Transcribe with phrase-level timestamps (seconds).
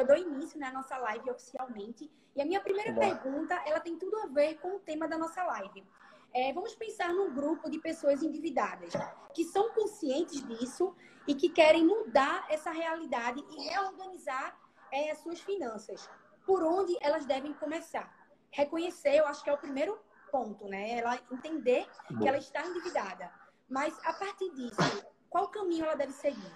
[0.00, 2.10] eu dou início na nossa live oficialmente.
[2.34, 5.42] E a minha primeira pergunta, ela tem tudo a ver com o tema da nossa
[5.44, 5.86] live.
[6.34, 8.92] É, vamos pensar num grupo de pessoas endividadas
[9.32, 10.94] que são conscientes disso
[11.26, 14.58] e que querem mudar essa realidade e reorganizar
[14.92, 16.08] é, as suas finanças.
[16.44, 18.14] Por onde elas devem começar?
[18.50, 19.98] Reconhecer, eu acho que é o primeiro
[20.30, 20.98] ponto, né?
[20.98, 21.88] Ela entender
[22.18, 23.32] que ela está endividada.
[23.68, 26.52] Mas a partir disso, qual caminho ela deve seguir?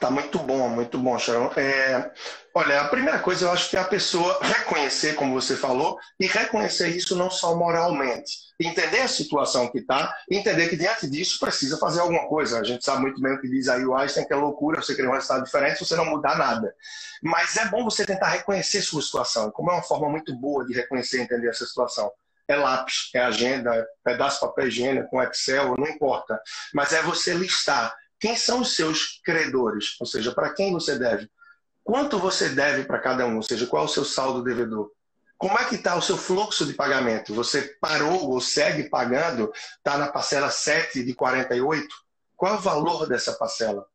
[0.00, 1.52] Tá muito bom, muito bom, Sharon.
[1.54, 2.10] É,
[2.54, 6.26] olha, a primeira coisa eu acho que é a pessoa reconhecer, como você falou, e
[6.26, 8.32] reconhecer isso não só moralmente.
[8.58, 12.60] Entender a situação que está, entender que diante disso precisa fazer alguma coisa.
[12.60, 14.94] A gente sabe muito bem o que diz aí o Einstein, que é loucura você
[14.94, 16.74] querer um resultado diferente você não mudar nada.
[17.22, 20.72] Mas é bom você tentar reconhecer sua situação, como é uma forma muito boa de
[20.72, 22.10] reconhecer e entender essa situação
[22.48, 26.40] é lápis, é agenda, é pedaço de papel higiênico, Excel, não importa.
[26.74, 29.96] Mas é você listar quem são os seus credores?
[29.98, 31.28] Ou seja, para quem você deve?
[31.82, 33.36] Quanto você deve para cada um?
[33.36, 34.92] Ou seja, qual é o seu saldo devedor?
[35.38, 37.34] Como é que está o seu fluxo de pagamento?
[37.34, 39.50] Você parou ou segue pagando?
[39.78, 41.88] Está na parcela 7 de 48?
[42.36, 43.86] Qual é o valor dessa parcela?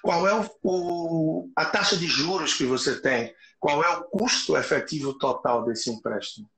[0.00, 3.34] Qual é o, o, a taxa de juros que você tem?
[3.58, 6.48] Qual é o custo efetivo total desse empréstimo?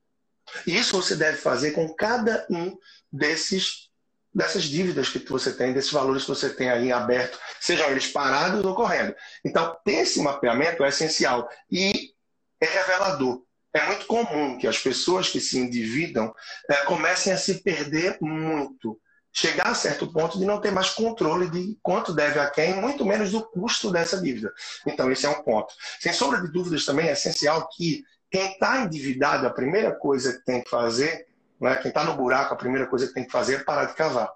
[0.67, 2.77] E isso você deve fazer com cada um
[3.11, 3.89] desses
[4.33, 8.65] dessas dívidas que você tem, desses valores que você tem aí aberto, sejam eles parados
[8.65, 9.15] ou correndo.
[9.45, 12.13] Então, ter esse mapeamento é essencial e
[12.59, 13.43] é revelador.
[13.73, 16.33] É muito comum que as pessoas que se endividam
[16.69, 18.99] é, comecem a se perder muito.
[19.35, 23.03] Chegar a certo ponto de não ter mais controle de quanto deve a quem, muito
[23.03, 24.53] menos do custo dessa dívida.
[24.85, 25.73] Então, esse é um ponto.
[25.99, 30.45] Sem sombra de dúvidas, também é essencial que quem está endividado, a primeira coisa que
[30.45, 31.25] tem que fazer
[31.63, 31.77] né?
[31.77, 34.29] Quem está no buraco, a primeira coisa que tem que fazer é parar de cavar.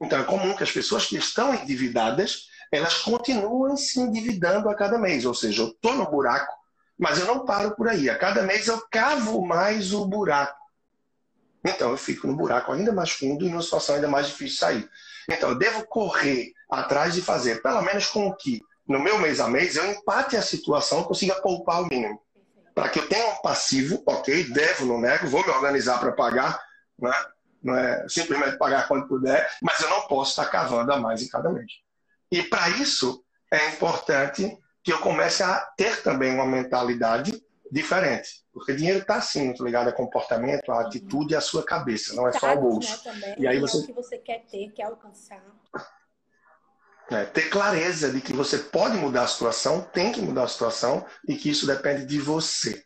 [0.00, 4.96] Então é comum que as pessoas que estão endividadas, elas continuem se endividando a cada
[4.96, 5.24] mês.
[5.24, 6.54] Ou seja, eu estou no buraco,
[6.96, 8.08] mas eu não paro por aí.
[8.08, 10.56] A cada mês eu cavo mais o buraco.
[11.64, 14.58] Então eu fico no buraco ainda mais fundo e numa situação ainda mais difícil de
[14.58, 14.90] sair.
[15.28, 19.48] Então eu devo correr atrás de fazer, pelo menos com que no meu mês a
[19.48, 22.20] mês eu empate a situação consiga poupar o mínimo
[22.76, 26.62] para que eu tenha um passivo, ok, devo, não nego, vou me organizar para pagar,
[26.98, 27.10] né?
[27.62, 31.28] não é simplesmente pagar quando puder, mas eu não posso estar cavando a mais em
[31.28, 31.72] cada mês.
[32.30, 37.42] E para isso é importante que eu comece a ter também uma mentalidade
[37.72, 38.44] diferente.
[38.52, 42.28] Porque dinheiro está assim, muito ligado a comportamento, a atitude e a sua cabeça, não
[42.28, 43.08] é só o bolso.
[43.08, 43.78] Né, e aí você...
[43.78, 45.42] É o que você quer ter, quer alcançar.
[47.08, 51.06] É, ter clareza de que você pode mudar a situação, tem que mudar a situação
[51.26, 52.84] e que isso depende de você.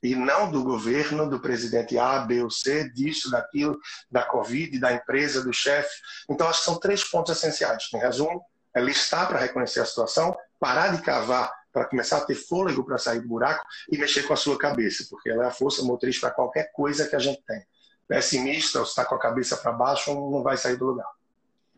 [0.00, 3.76] E não do governo, do presidente A, B ou C, disso, daquilo,
[4.08, 5.90] da Covid, da empresa, do chefe.
[6.30, 7.88] Então, acho que são três pontos essenciais.
[7.92, 8.40] Em resumo,
[8.72, 12.98] é listar para reconhecer a situação, parar de cavar para começar a ter fôlego para
[12.98, 16.18] sair do buraco e mexer com a sua cabeça, porque ela é a força motriz
[16.18, 17.66] para qualquer coisa que a gente tem.
[18.06, 21.15] Pessimista, ou está com a cabeça para baixo, não vai sair do lugar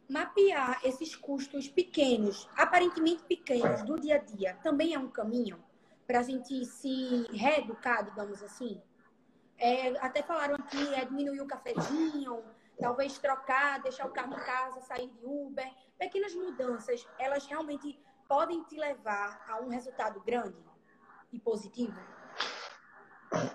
[0.09, 5.63] mapear esses custos pequenos, aparentemente pequenos, do dia a dia, também é um caminho
[6.07, 8.81] para a gente se reeducar, digamos assim?
[9.59, 12.43] É, até falaram aqui, é diminuir o cafezinho,
[12.81, 15.71] talvez trocar, deixar o carro em casa, sair de Uber.
[15.99, 20.57] Pequenas mudanças, elas realmente podem te levar a um resultado grande
[21.33, 21.99] e positivo?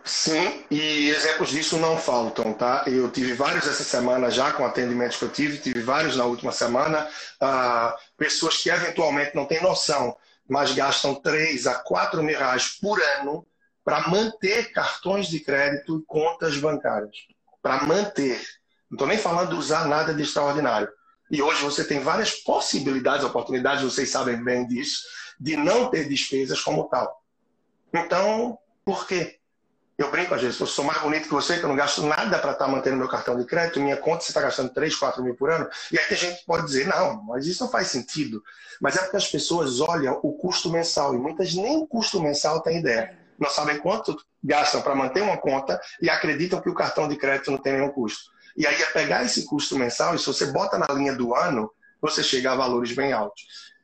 [0.06, 2.84] Sim, e exemplos disso não faltam, tá?
[2.85, 6.51] Eu tive vários essa semana já com atendimentos que eu tive, tive vários na última
[6.51, 7.07] semana,
[7.41, 10.16] ah, pessoas que eventualmente não têm noção,
[10.47, 13.47] mas gastam 3 a 4 mil reais por ano
[13.84, 17.16] para manter cartões de crédito e contas bancárias.
[17.61, 18.41] Para manter.
[18.90, 20.90] Não estou nem falando de usar nada de extraordinário.
[21.31, 25.01] E hoje você tem várias possibilidades, oportunidades, vocês sabem bem disso,
[25.40, 27.23] de não ter despesas como tal.
[27.91, 29.40] Então, por quê?
[29.96, 32.40] Eu brinco às vezes, eu sou mais bonito que você, que eu não gasto nada
[32.40, 35.24] para estar tá mantendo meu cartão de crédito, minha conta você está gastando 3, 4
[35.24, 35.70] mil por ano.
[35.92, 38.44] E aí a gente pode dizer, não, mas isso não faz sentido.
[38.82, 42.62] Mas é porque as pessoas olham o custo mensal, e muitas nem o custo mensal
[42.62, 43.17] têm ideia.
[43.38, 47.52] Não sabem quanto gastam para manter uma conta e acreditam que o cartão de crédito
[47.52, 48.32] não tem nenhum custo.
[48.58, 51.72] E aí é pegar esse custo mensal, e se você bota na linha do ano,
[52.02, 53.44] você chega a valores bem altos.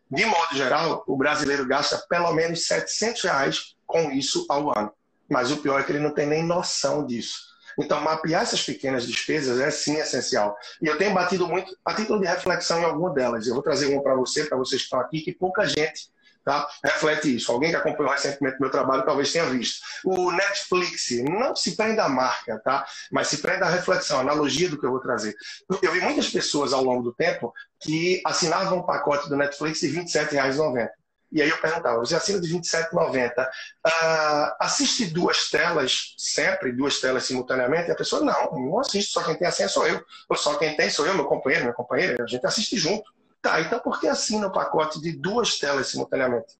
[0.10, 4.92] De modo geral, o brasileiro gasta pelo menos 700 reais com isso ao ano.
[5.30, 7.50] Mas o pior é que ele não tem nem noção disso.
[7.78, 10.58] Então, mapear essas pequenas despesas é sim essencial.
[10.82, 13.48] E eu tenho batido muito a título de reflexão em alguma delas.
[13.48, 16.10] Eu vou trazer uma para você, para vocês que estão aqui, que pouca gente
[16.44, 17.52] tá, reflete isso.
[17.52, 19.82] Alguém que acompanhou recentemente meu trabalho talvez tenha visto.
[20.04, 22.86] O Netflix, não se prenda à marca, tá?
[23.12, 25.36] mas se prenda à reflexão, à analogia do que eu vou trazer.
[25.82, 29.88] Eu vi muitas pessoas ao longo do tempo que assinavam um pacote do Netflix de
[29.88, 30.90] R$ 27,90.
[31.32, 33.50] E aí eu perguntava, você assina de 27,90, uh,
[33.86, 37.90] ah, assiste duas telas sempre, duas telas simultaneamente?
[37.90, 40.04] E a pessoa, não, não assiste, só quem tem a senha sou eu.
[40.28, 43.12] Ou só quem tem sou eu, meu companheiro, minha companheira, a gente assiste junto.
[43.42, 46.58] Tá, então por que assina o pacote de duas telas simultaneamente?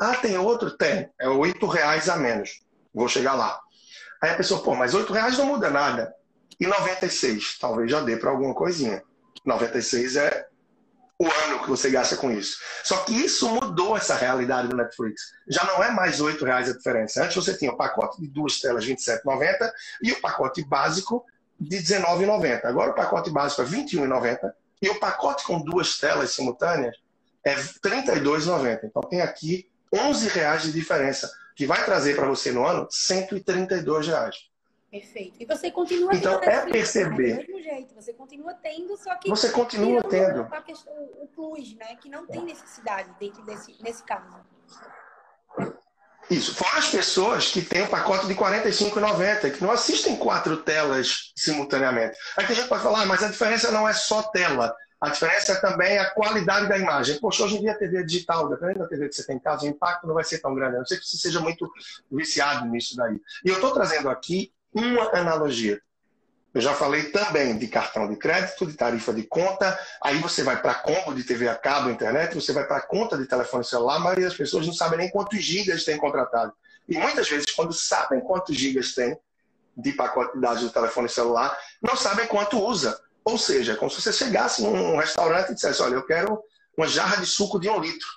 [0.00, 0.70] Ah, tem outro?
[0.76, 1.10] Tem.
[1.20, 2.62] É oito reais a menos.
[2.92, 3.60] Vou chegar lá.
[4.22, 6.14] Aí a pessoa, pô, mas oito reais não muda nada.
[6.58, 7.58] E 96?
[7.58, 9.02] Talvez já dê para alguma coisinha.
[9.44, 10.46] 96 é
[11.20, 12.56] o ano que você gasta com isso.
[12.82, 15.20] Só que isso mudou essa realidade do Netflix.
[15.46, 17.22] Já não é mais R$ reais a diferença.
[17.22, 19.70] Antes você tinha o pacote de duas telas R$ 27,90
[20.02, 21.22] e o pacote básico
[21.60, 22.64] de R$ 19,90.
[22.64, 24.50] Agora o pacote básico é R$ 21,90
[24.80, 26.96] e o pacote com duas telas simultâneas
[27.44, 28.84] é R$ 32,90.
[28.84, 34.06] Então tem aqui R$ reais de diferença, que vai trazer para você no ano 132
[34.06, 34.36] reais.
[34.90, 35.36] Perfeito.
[35.38, 37.46] E você continua então, é perceber.
[37.46, 39.28] Do mesmo jeito, você continua tendo, só que.
[39.28, 40.42] Você continua tendo.
[40.50, 41.94] A questão, o plus, né?
[41.96, 44.36] Que não tem necessidade dentro desse, nesse caso.
[46.28, 46.54] Isso.
[46.56, 50.56] Fora as pessoas que têm o um pacote de R$ 45,90, que não assistem quatro
[50.58, 52.16] telas simultaneamente.
[52.36, 54.74] Aí a gente pode falar, ah, mas a diferença não é só tela.
[55.00, 57.18] A diferença é também a qualidade da imagem.
[57.20, 59.64] Poxa, hoje em dia a TV digital, dependendo da TV que você tem em casa,
[59.64, 60.76] o impacto não vai ser tão grande.
[60.76, 61.70] A não sei que você seja muito
[62.10, 63.18] viciado nisso daí.
[63.44, 65.80] E eu estou trazendo aqui uma analogia.
[66.52, 70.60] Eu já falei também de cartão de crédito, de tarifa de conta, aí você vai
[70.60, 74.00] para combo de TV a cabo, internet, você vai para conta de telefone celular, a
[74.00, 76.52] maioria das pessoas não sabe nem quantos gigas tem contratado.
[76.88, 79.16] E muitas vezes, quando sabem quantos gigas tem
[79.76, 83.00] de pacote de dados do telefone celular, não sabem quanto usa.
[83.24, 86.42] Ou seja, é como se você chegasse num restaurante e dissesse, olha, eu quero
[86.76, 88.08] uma jarra de suco de um litro.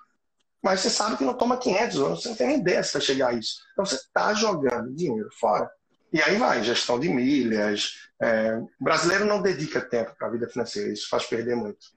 [0.62, 3.28] Mas você sabe que não toma 500, você não tem nem ideia se vai chegar
[3.30, 3.58] a isso.
[3.74, 5.70] Então você está jogando dinheiro fora.
[6.13, 8.12] E aí vai, gestão de milhas.
[8.21, 11.88] É, o brasileiro não dedica tempo para a vida financeira, isso faz perder muito.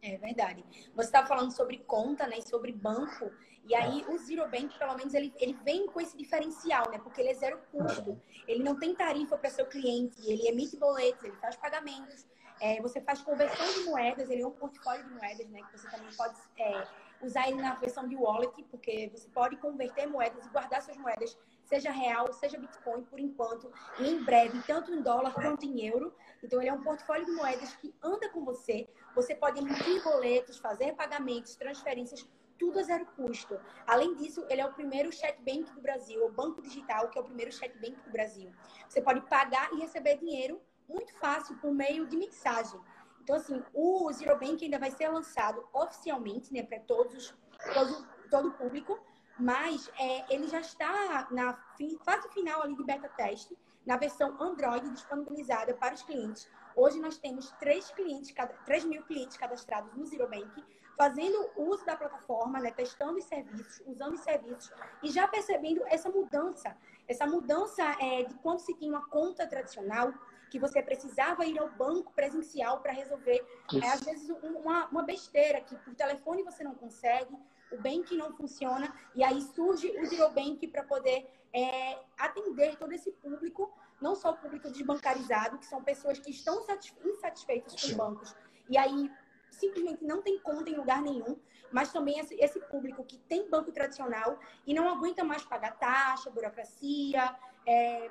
[0.00, 0.64] É verdade.
[0.94, 3.28] Você estava falando sobre conta, né, sobre banco,
[3.64, 7.20] e aí o Zero Bank, pelo menos, ele, ele vem com esse diferencial, né, porque
[7.20, 11.36] ele é zero custo, ele não tem tarifa para seu cliente, ele emite boletos, ele
[11.38, 12.24] faz pagamentos,
[12.60, 15.90] é, você faz conversão de moedas, ele é um portfólio de moedas, né, que você
[15.90, 16.86] também pode é,
[17.20, 21.36] usar ele na versão de wallet, porque você pode converter moedas e guardar suas moedas
[21.66, 26.14] seja real, seja Bitcoin, por enquanto, e em breve, tanto em dólar quanto em euro.
[26.42, 28.88] Então, ele é um portfólio de moedas que anda com você.
[29.14, 32.26] Você pode emitir boletos, fazer pagamentos, transferências,
[32.58, 33.60] tudo a zero custo.
[33.86, 37.20] Além disso, ele é o primeiro chat bank do Brasil, o banco digital, que é
[37.20, 38.50] o primeiro chat bank do Brasil.
[38.88, 42.80] Você pode pagar e receber dinheiro muito fácil por meio de mensagem.
[43.20, 47.34] Então, assim, o Zero Bank ainda vai ser lançado oficialmente, né, para todos,
[47.74, 48.96] todo, todo o público,
[49.38, 51.58] mas é, ele já está na
[52.04, 56.48] fase final ali de beta teste, na versão Android disponibilizada para os clientes.
[56.74, 58.34] Hoje nós temos 3, clientes,
[58.64, 60.64] 3 mil clientes cadastrados no Zero Bank,
[60.96, 64.72] fazendo uso da plataforma, né, testando os serviços, usando os serviços
[65.02, 66.76] e já percebendo essa mudança.
[67.06, 70.12] Essa mudança é, de quando se tinha uma conta tradicional,
[70.50, 73.44] que você precisava ir ao banco presencial para resolver,
[73.82, 77.36] é, às vezes, uma, uma besteira que por telefone você não consegue,
[77.70, 82.92] o Bank não funciona, e aí surge o Zero Bank para poder é, atender todo
[82.92, 86.64] esse público, não só o público desbancarizado, que são pessoas que estão
[87.04, 87.96] insatisfeitas com Sim.
[87.96, 88.34] bancos,
[88.68, 89.10] e aí
[89.50, 91.38] simplesmente não tem conta em lugar nenhum,
[91.70, 96.30] mas também esse, esse público que tem banco tradicional e não aguenta mais pagar taxa,
[96.30, 97.34] burocracia,
[97.66, 98.10] é,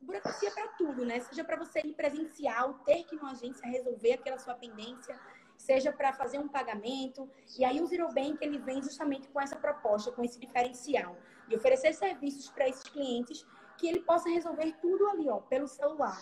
[0.00, 1.20] burocracia para tudo, né?
[1.20, 5.18] Seja para você ir presencial, ter que ir numa agência resolver aquela sua pendência,
[5.66, 7.28] seja para fazer um pagamento.
[7.58, 11.16] E aí o Zero Bank ele vem justamente com essa proposta, com esse diferencial
[11.48, 13.44] de oferecer serviços para esses clientes
[13.76, 16.20] que ele possa resolver tudo ali, ó, pelo celular.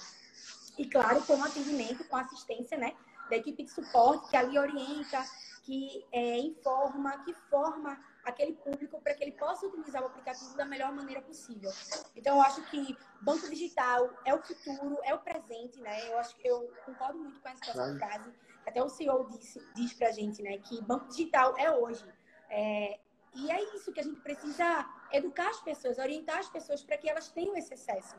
[0.78, 2.94] E claro, com atendimento, com assistência, né,
[3.30, 5.22] da equipe de suporte que ali orienta,
[5.62, 10.64] que é, informa, que forma aquele público para que ele possa utilizar o aplicativo da
[10.64, 11.70] melhor maneira possível.
[12.16, 16.10] Então, eu acho que banco digital é o futuro, é o presente, né?
[16.10, 18.32] Eu acho que eu concordo muito com essa frase
[18.66, 22.04] até o CEO disse, diz para a gente, né, que banco digital é hoje.
[22.50, 22.98] É,
[23.34, 27.08] e é isso que a gente precisa educar as pessoas, orientar as pessoas para que
[27.08, 28.16] elas tenham esse acesso.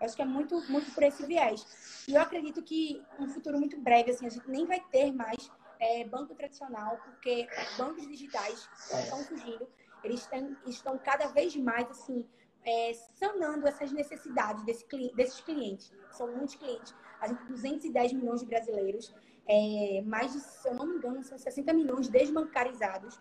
[0.00, 2.04] Eu acho que é muito, muito por esse viés.
[2.06, 5.50] E eu acredito que um futuro muito breve, assim, a gente nem vai ter mais
[5.78, 7.48] é, banco tradicional, porque
[7.78, 9.66] bancos digitais estão surgindo,
[10.02, 12.26] eles têm, estão cada vez mais, assim,
[12.64, 15.92] é, sanando essas necessidades desse, desses clientes.
[16.10, 16.94] São muitos clientes.
[17.20, 19.14] A gente tem 210 milhões de brasileiros
[19.48, 23.18] é, mais de, se eu não me engano, são 60 milhões desbancarizados.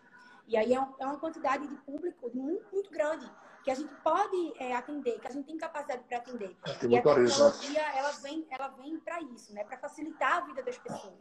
[0.48, 3.30] E aí é, é uma quantidade de público muito, muito grande
[3.64, 6.56] que a gente pode é, atender, que a gente tem capacidade para atender.
[6.88, 9.64] E a tecnologia ela vem, ela vem para isso, né?
[9.64, 11.16] Para facilitar a vida das pessoas.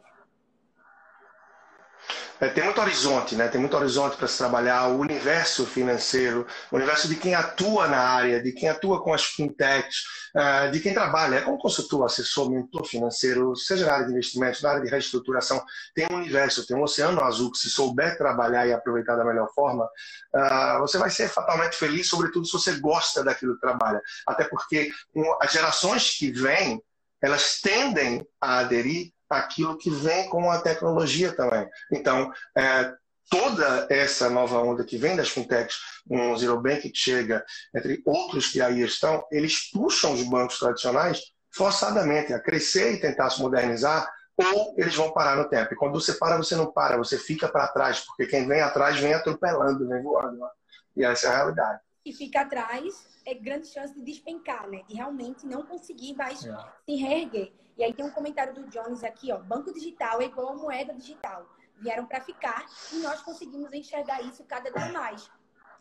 [2.40, 3.48] É, tem muito horizonte, né?
[3.48, 7.98] Tem muito horizonte para se trabalhar, o universo financeiro, o universo de quem atua na
[7.98, 12.84] área, de quem atua com as fintechs, uh, de quem trabalha como consultor, assessor, mentor
[12.84, 15.64] financeiro, seja na área de investimentos, na área de reestruturação,
[15.94, 19.48] tem um universo, tem um oceano azul que se souber trabalhar e aproveitar da melhor
[19.54, 24.02] forma, uh, você vai ser fatalmente feliz, sobretudo se você gosta daquilo que trabalha.
[24.26, 26.82] Até porque um, as gerações que vêm,
[27.22, 31.69] elas tendem a aderir aquilo que vem com a tecnologia também.
[31.90, 32.93] Então, é,
[33.31, 35.76] toda essa nova onda que vem das fintechs,
[36.09, 41.21] um Zero Bank que chega, entre outros que aí estão, eles puxam os bancos tradicionais
[41.54, 45.73] forçadamente a crescer e tentar se modernizar, ou eles vão parar no tempo.
[45.73, 48.99] E quando você para, você não para, você fica para trás, porque quem vem atrás
[48.99, 50.37] vem atropelando, vem voando.
[50.37, 50.49] Né?
[50.97, 51.81] E essa é a realidade.
[52.04, 54.83] E fica atrás é grande chance de despencar, né?
[54.87, 56.57] De realmente não conseguir mais é.
[56.85, 57.52] se reerguer.
[57.76, 59.38] E aí tem um comentário do Jones aqui, ó.
[59.38, 61.49] Banco digital é igual a moeda digital.
[61.76, 65.31] Vieram para ficar e nós conseguimos enxergar isso cada vez mais.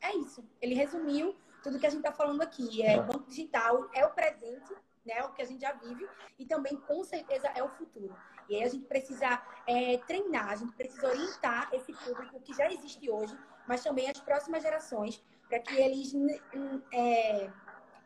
[0.01, 0.43] É isso.
[0.61, 2.83] Ele resumiu tudo que a gente está falando aqui.
[2.83, 5.23] É, é, banco digital é o presente, né?
[5.23, 6.07] O que a gente já vive
[6.37, 8.15] e também com certeza é o futuro.
[8.49, 12.71] E aí a gente precisa é, treinar, a gente precisa orientar esse público que já
[12.71, 16.13] existe hoje, mas também as próximas gerações para que eles
[16.91, 17.49] é,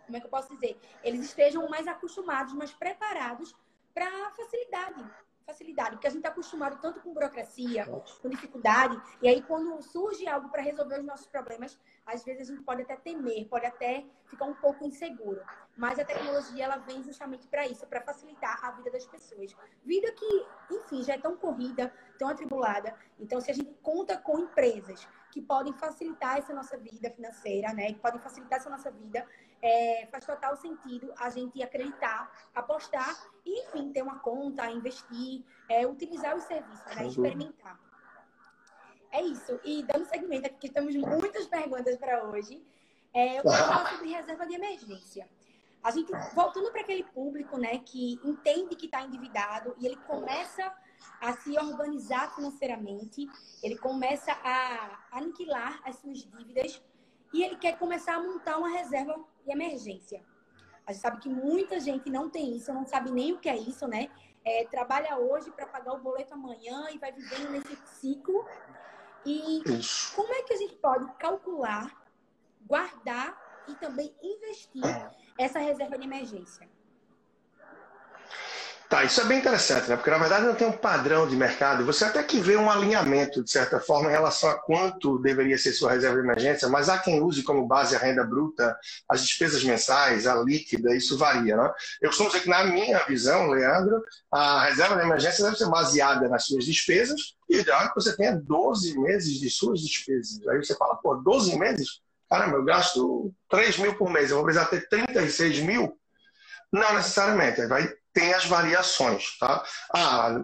[0.05, 0.79] como é que eu posso dizer?
[1.03, 3.55] Eles estejam mais acostumados, mais preparados
[3.97, 5.03] para facilidade.
[5.43, 7.85] Facilidade, porque a gente está acostumado tanto com burocracia,
[8.21, 12.51] com dificuldade, e aí quando surge algo para resolver os nossos problemas, às vezes a
[12.51, 15.41] gente pode até temer, pode até ficar um pouco inseguro.
[15.75, 19.55] Mas a tecnologia ela vem justamente para isso, para facilitar a vida das pessoas.
[19.85, 22.93] Vida que, enfim, já é tão corrida, tão atribulada.
[23.17, 27.93] Então, se a gente conta com empresas que podem facilitar essa nossa vida financeira, né,
[27.93, 29.25] que podem facilitar essa nossa vida,
[29.61, 35.85] é, faz total sentido a gente acreditar, apostar e, enfim, ter uma conta, investir, é,
[35.85, 37.79] utilizar os serviços, né, experimentar.
[39.11, 39.59] É isso.
[39.63, 42.63] E dando segmento aqui, que temos muitas perguntas para hoje,
[43.13, 45.27] é, eu vou falar sobre reserva de emergência.
[45.83, 50.73] A gente, voltando para aquele público né, que entende que está endividado e ele começa
[51.19, 53.27] a se organizar financeiramente,
[53.63, 56.81] ele começa a aniquilar as suas dívidas
[57.33, 60.23] e ele quer começar a montar uma reserva de emergência.
[60.85, 63.57] A gente sabe que muita gente não tem isso, não sabe nem o que é
[63.57, 64.09] isso, né?
[64.45, 68.45] É, trabalha hoje para pagar o boleto amanhã e vai vivendo nesse ciclo.
[69.25, 69.61] E
[70.15, 71.93] como é que a gente pode calcular,
[72.65, 73.37] guardar
[73.67, 75.11] e também investir é.
[75.37, 76.69] essa reserva de emergência?
[78.89, 79.97] Tá, isso é bem interessante, né?
[79.97, 81.85] Porque na verdade não tem um padrão de mercado.
[81.85, 85.73] Você até que vê um alinhamento, de certa forma, em relação a quanto deveria ser
[85.73, 88.77] sua reserva de emergência, mas há quem use como base a renda bruta,
[89.09, 91.69] as despesas mensais, a líquida, isso varia, né?
[92.01, 94.01] Eu costumo dizer que, na minha visão, Leandro,
[94.31, 97.95] a reserva de emergência deve ser baseada nas suas despesas e o ideal é que
[97.95, 100.47] você tenha 12 meses de suas despesas.
[100.47, 101.99] Aí você fala, pô, 12 meses?
[102.29, 105.97] Caramba, eu gasto 3 mil por mês, eu vou precisar ter 36 mil?
[106.71, 109.63] Não necessariamente, vai tem as variações, tá?
[109.93, 110.41] Ah,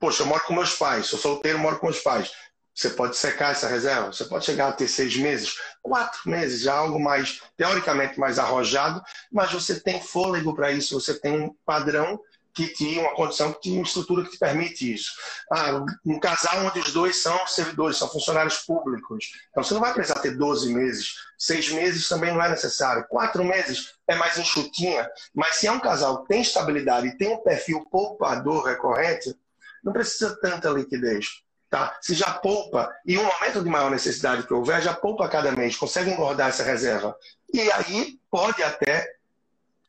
[0.00, 2.32] poxa, eu moro com meus pais, sou solteiro, moro com meus pais.
[2.74, 6.74] Você pode secar essa reserva, você pode chegar a ter seis meses, quatro meses, já
[6.74, 12.18] algo mais, teoricamente, mais arrojado, mas você tem fôlego para isso, você tem um padrão
[12.54, 15.12] que tinha uma condição, que tinha uma estrutura que te permite isso.
[15.50, 19.32] Ah, um casal onde os dois são servidores, são funcionários públicos.
[19.50, 21.14] Então você não vai precisar ter 12 meses.
[21.38, 23.06] Seis meses também não é necessário.
[23.08, 25.08] Quatro meses é mais enxutinha.
[25.34, 29.34] Mas se é um casal que tem estabilidade e tem um perfil poupador recorrente,
[29.82, 31.42] não precisa tanta liquidez.
[31.70, 31.96] Tá?
[32.02, 35.74] Se já poupa, e um momento de maior necessidade que houver, já poupa cada mês,
[35.74, 37.16] consegue engordar essa reserva.
[37.52, 39.10] E aí pode até,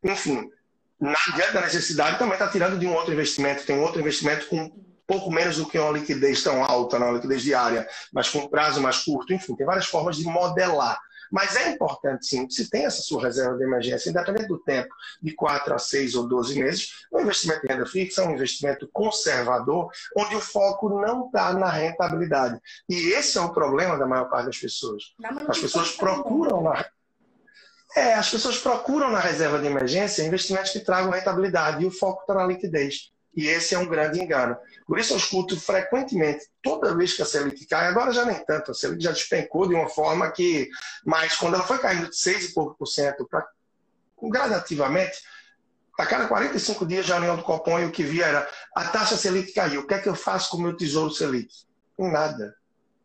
[0.02, 0.50] enfim,
[1.04, 3.66] na, diante da necessidade, também está tirando de um outro investimento.
[3.66, 4.72] Tem outro investimento com
[5.06, 8.80] pouco menos do que uma liquidez tão alta, uma liquidez diária, mas com um prazo
[8.80, 9.34] mais curto.
[9.34, 10.98] Enfim, tem várias formas de modelar.
[11.30, 15.34] Mas é importante, sim, se tem essa sua reserva de emergência, independente do tempo, de
[15.34, 19.90] 4 a 6 ou 12 meses, um investimento em renda fixa é um investimento conservador,
[20.16, 22.62] onde o foco não está na rentabilidade.
[22.88, 25.04] E esse é o problema da maior parte das pessoas.
[25.48, 26.86] As pessoas procuram na
[27.96, 32.22] é, as pessoas procuram na reserva de emergência investimentos que tragam rentabilidade e o foco
[32.22, 33.12] está na liquidez.
[33.36, 34.56] E esse é um grande engano.
[34.86, 38.72] Por isso eu escuto frequentemente, toda vez que a Selic cai, agora já nem tanto,
[38.72, 40.70] a Selic já despencou de uma forma que,
[41.04, 43.48] mas quando ela foi caindo de 6 e pouco por cento para
[44.22, 45.18] gradativamente,
[46.00, 49.18] a cada 45 dias a União do Copom e o que via era a taxa
[49.18, 51.50] Selic caiu, o que é que eu faço com o meu tesouro Selic?
[51.98, 52.56] Nada,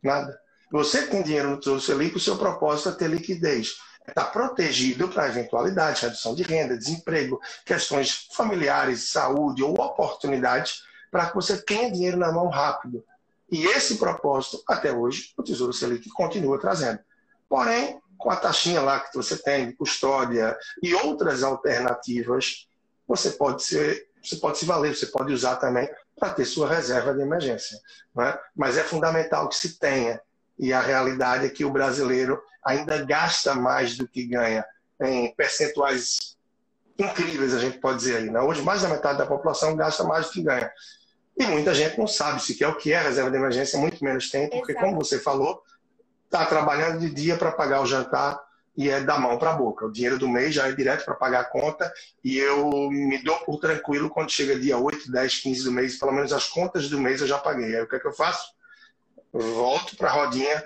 [0.02, 0.38] nada.
[0.70, 3.76] Você tem dinheiro no tesouro Selic, o seu propósito é ter liquidez
[4.08, 11.34] está protegido para eventualidades, redução de renda, desemprego, questões familiares, saúde ou oportunidades, para que
[11.34, 13.04] você tenha dinheiro na mão rápido.
[13.50, 17.00] E esse propósito, até hoje, o Tesouro Selic continua trazendo.
[17.48, 22.68] Porém, com a taxinha lá que você tem custódia e outras alternativas,
[23.06, 25.88] você pode ser, você pode se valer, você pode usar também
[26.18, 27.78] para ter sua reserva de emergência.
[28.20, 28.38] É?
[28.54, 30.20] Mas é fundamental que se tenha.
[30.58, 34.64] E a realidade é que o brasileiro ainda gasta mais do que ganha
[35.00, 36.36] em percentuais
[36.98, 38.30] incríveis, a gente pode dizer aí.
[38.30, 38.40] Né?
[38.40, 40.70] Hoje, mais da metade da população gasta mais do que ganha.
[41.36, 44.50] E muita gente não sabe sequer o que é reserva de emergência, muito menos tem,
[44.50, 44.86] porque, Exato.
[44.86, 45.62] como você falou,
[46.24, 48.38] está trabalhando de dia para pagar o jantar
[48.76, 49.86] e é da mão para a boca.
[49.86, 51.92] O dinheiro do mês já é direto para pagar a conta
[52.24, 56.12] e eu me dou por tranquilo quando chega dia 8, 10, 15 do mês, pelo
[56.12, 57.76] menos as contas do mês eu já paguei.
[57.76, 58.58] Aí o que é que eu faço?
[59.32, 60.64] volto para a rodinha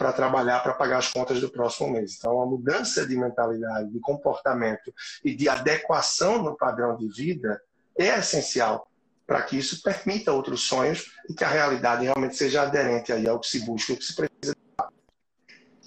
[0.00, 2.16] para trabalhar para pagar as contas do próximo mês.
[2.16, 7.60] Então, a mudança de mentalidade, de comportamento e de adequação no padrão de vida
[7.98, 8.88] é essencial
[9.26, 13.38] para que isso permita outros sonhos e que a realidade realmente seja aderente aí ao
[13.38, 14.56] que se busca, ao que se precisa.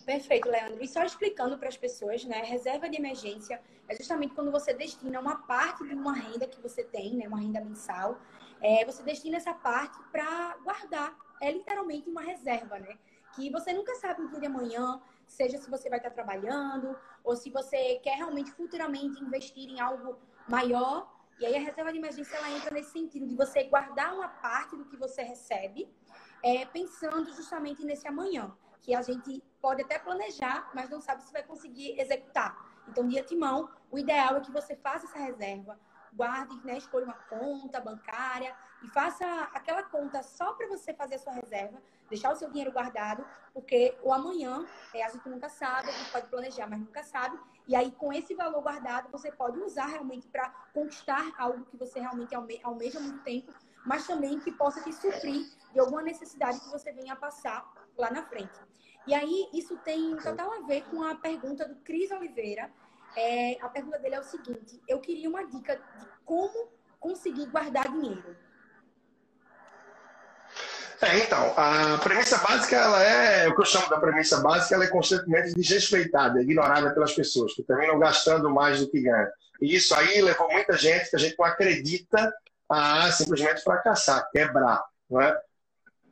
[0.05, 0.83] Perfeito, Leandro.
[0.83, 2.43] E só explicando para as pessoas, né?
[2.43, 6.83] Reserva de emergência é justamente quando você destina uma parte de uma renda que você
[6.83, 7.27] tem, né?
[7.27, 8.19] Uma renda mensal,
[8.61, 11.17] é, você destina essa parte para guardar.
[11.41, 12.95] É literalmente uma reserva, né?
[13.35, 17.35] Que você nunca sabe o dia de amanhã, seja se você vai estar trabalhando ou
[17.35, 22.37] se você quer realmente futuramente investir em algo maior e aí a reserva de emergência
[22.37, 25.89] ela entra nesse sentido de você guardar uma parte do que você recebe,
[26.41, 31.33] é, pensando justamente nesse amanhã, que a gente pode até planejar, mas não sabe se
[31.33, 32.55] vai conseguir executar.
[32.87, 35.79] Então, de antemão, o ideal é que você faça essa reserva,
[36.13, 41.19] guarde, né, escolha uma conta bancária e faça aquela conta só para você fazer a
[41.19, 45.89] sua reserva, deixar o seu dinheiro guardado, porque o amanhã é, a gente nunca sabe,
[45.89, 47.39] a gente pode planejar, mas nunca sabe.
[47.65, 51.99] E aí, com esse valor guardado, você pode usar realmente para conquistar algo que você
[51.99, 53.53] realmente alme almeja muito tempo,
[53.85, 57.65] mas também que possa te suprir de alguma necessidade que você venha a passar
[57.97, 58.59] lá na frente.
[59.07, 62.69] E aí, isso tem total a ver com a pergunta do Cris Oliveira.
[63.15, 66.69] É, a pergunta dele é o seguinte: eu queria uma dica de como
[66.99, 68.42] conseguir guardar dinheiro.
[71.03, 74.85] É, então, a premissa básica, ela é, o que eu chamo da premissa básica, ela
[74.85, 79.27] é constantemente desrespeitada, ignorada pelas pessoas, que terminam gastando mais do que ganham.
[79.61, 82.33] E isso aí levou muita gente que a gente não acredita
[82.69, 85.37] a simplesmente fracassar, quebrar, não é?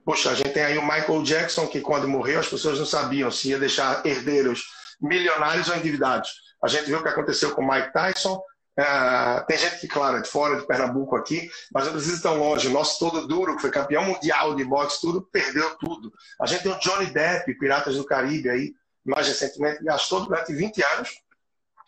[0.04, 3.32] Poxa, a gente tem aí o Michael Jackson, que quando morreu as pessoas não sabiam
[3.32, 4.66] se ia deixar herdeiros
[5.00, 6.30] milionários ou endividados.
[6.62, 8.42] A gente viu o que aconteceu com o Mike Tyson,
[8.80, 12.22] Uh, tem gente que, claro, é de fora de Pernambuco aqui, mas não precisa ir
[12.22, 12.68] tão longe.
[12.68, 16.12] O nosso todo duro, que foi campeão mundial de boxe, tudo, perdeu tudo.
[16.40, 18.74] A gente tem o Johnny Depp, Piratas do Caribe, aí,
[19.06, 21.10] mais recentemente, gastou durante 20 anos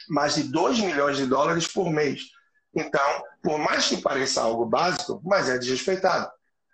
[0.10, 2.22] mais de 2 milhões de dólares por mês.
[2.76, 6.30] Então, por mais que pareça algo básico, mas é desrespeitado.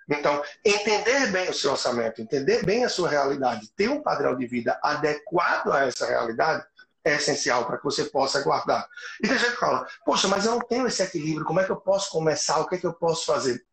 [0.09, 4.47] Então, entender bem o seu orçamento, entender bem a sua realidade, ter um padrão de
[4.47, 6.65] vida adequado a essa realidade,
[7.09, 8.87] é essencial para que você possa guardar.
[9.21, 11.71] E tem gente que fala, poxa, mas eu não tenho esse equilíbrio, como é que
[11.71, 12.59] eu posso começar?
[12.59, 13.63] O que é que eu posso fazer?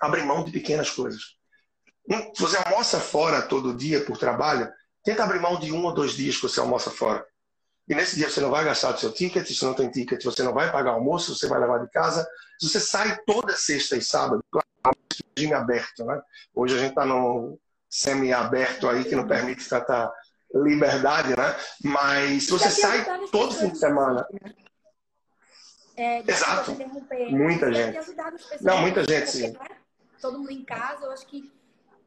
[0.00, 1.36] Abrir mão de pequenas coisas.
[2.10, 4.70] Hum, se você almoça fora todo dia por trabalho,
[5.04, 7.26] tenta abrir mão de um ou dois dias que você almoça fora.
[7.88, 10.42] E nesse dia você não vai gastar o seu ticket, se não tem ticket, você
[10.42, 12.26] não vai pagar almoço, você vai levar de casa.
[12.60, 14.44] Se você sai toda sexta e sábado,
[15.36, 16.20] regime aberto, né?
[16.54, 20.12] Hoje a gente está num semi-aberto aí que não permite tratar
[20.54, 21.56] liberdade, né?
[21.84, 24.26] Mas se você sai todo fim de semana.
[25.96, 26.76] É, Exato.
[27.30, 27.98] Muita gente.
[28.60, 29.50] Não, muita gente, sim.
[29.50, 29.58] Né?
[30.20, 31.52] Todo mundo em casa, eu acho que,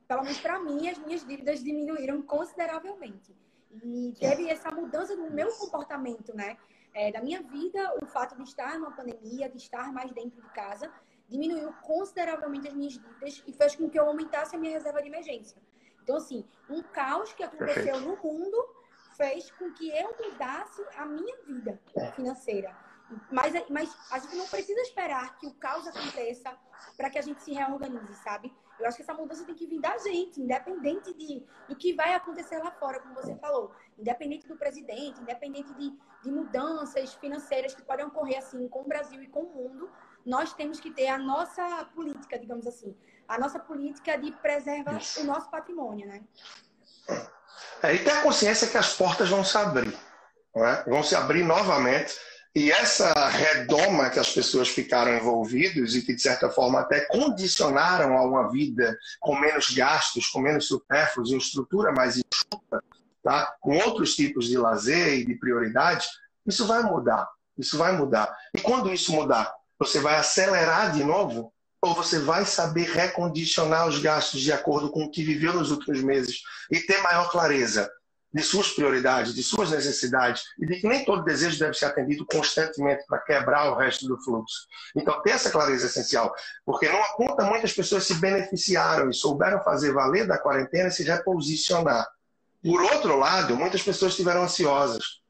[0.08, 3.36] pelo menos para mim, as minhas dívidas diminuíram consideravelmente.
[3.84, 6.58] E teve essa mudança no meu comportamento, né?
[6.94, 10.50] É, da minha vida, o fato de estar numa pandemia, de estar mais dentro de
[10.50, 10.92] casa,
[11.30, 15.08] diminuiu consideravelmente as minhas dívidas e fez com que eu aumentasse a minha reserva de
[15.08, 15.58] emergência.
[16.04, 18.00] Então, assim, um caos que aconteceu Perfeito.
[18.00, 18.76] no mundo
[19.16, 21.80] fez com que eu mudasse a minha vida
[22.16, 22.76] financeira.
[23.30, 26.58] Mas, mas a gente não precisa esperar que o caos aconteça
[26.96, 28.54] para que a gente se reorganize, sabe?
[28.80, 32.14] Eu acho que essa mudança tem que vir da gente, independente de, do que vai
[32.14, 33.72] acontecer lá fora, como você falou.
[33.98, 39.22] Independente do presidente, independente de, de mudanças financeiras que podem ocorrer assim com o Brasil
[39.22, 39.92] e com o mundo,
[40.26, 42.96] nós temos que ter a nossa política, digamos assim
[43.32, 45.22] a nossa política de preservar Isso.
[45.22, 46.22] o nosso patrimônio, né?
[47.82, 49.98] É, e ter a consciência que as portas vão se abrir,
[50.56, 50.84] é?
[50.90, 52.14] vão se abrir novamente.
[52.54, 58.18] E essa redoma que as pessoas ficaram envolvidas e que, de certa forma, até condicionaram
[58.18, 62.84] a uma vida com menos gastos, com menos supérfluos, em estrutura mais enxuta,
[63.24, 63.56] tá?
[63.62, 66.10] com outros tipos de lazer e de prioridades,
[66.46, 67.26] isso vai mudar.
[67.58, 68.36] Isso vai mudar.
[68.54, 74.00] E quando isso mudar, você vai acelerar de novo ou você vai saber recondicionar os
[74.00, 77.92] gastos de acordo com o que viveu nos últimos meses e ter maior clareza
[78.34, 82.26] de suas prioridades, de suas necessidades e de que nem todo desejo deve ser atendido
[82.26, 84.68] constantemente para quebrar o resto do fluxo.
[84.96, 86.34] Então, ter essa clareza é essencial,
[86.66, 91.04] porque numa conta muitas pessoas se beneficiaram e souberam fazer valer da quarentena e se
[91.04, 92.08] reposicionar.
[92.64, 95.22] Por outro lado, muitas pessoas estiveram ansiosas,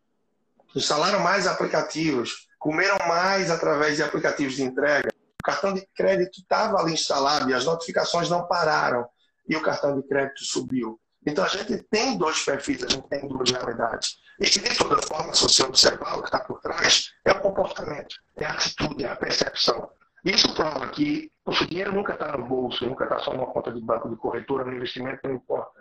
[0.76, 5.11] instalaram mais aplicativos, comeram mais através de aplicativos de entrega.
[5.42, 9.08] O cartão de crédito estava ali instalado e as notificações não pararam
[9.50, 11.02] e o cartão de crédito subiu.
[11.26, 14.18] Então a gente tem dois perfis, a gente tem duas realidades.
[14.40, 17.42] E que, de toda forma, se você observar o que está por trás, é o
[17.42, 19.90] comportamento, é a atitude, é a percepção.
[20.24, 23.82] Isso prova que o dinheiro nunca está no bolso, nunca está só numa conta de
[23.82, 25.81] banco, de corretora, no investimento, não importa.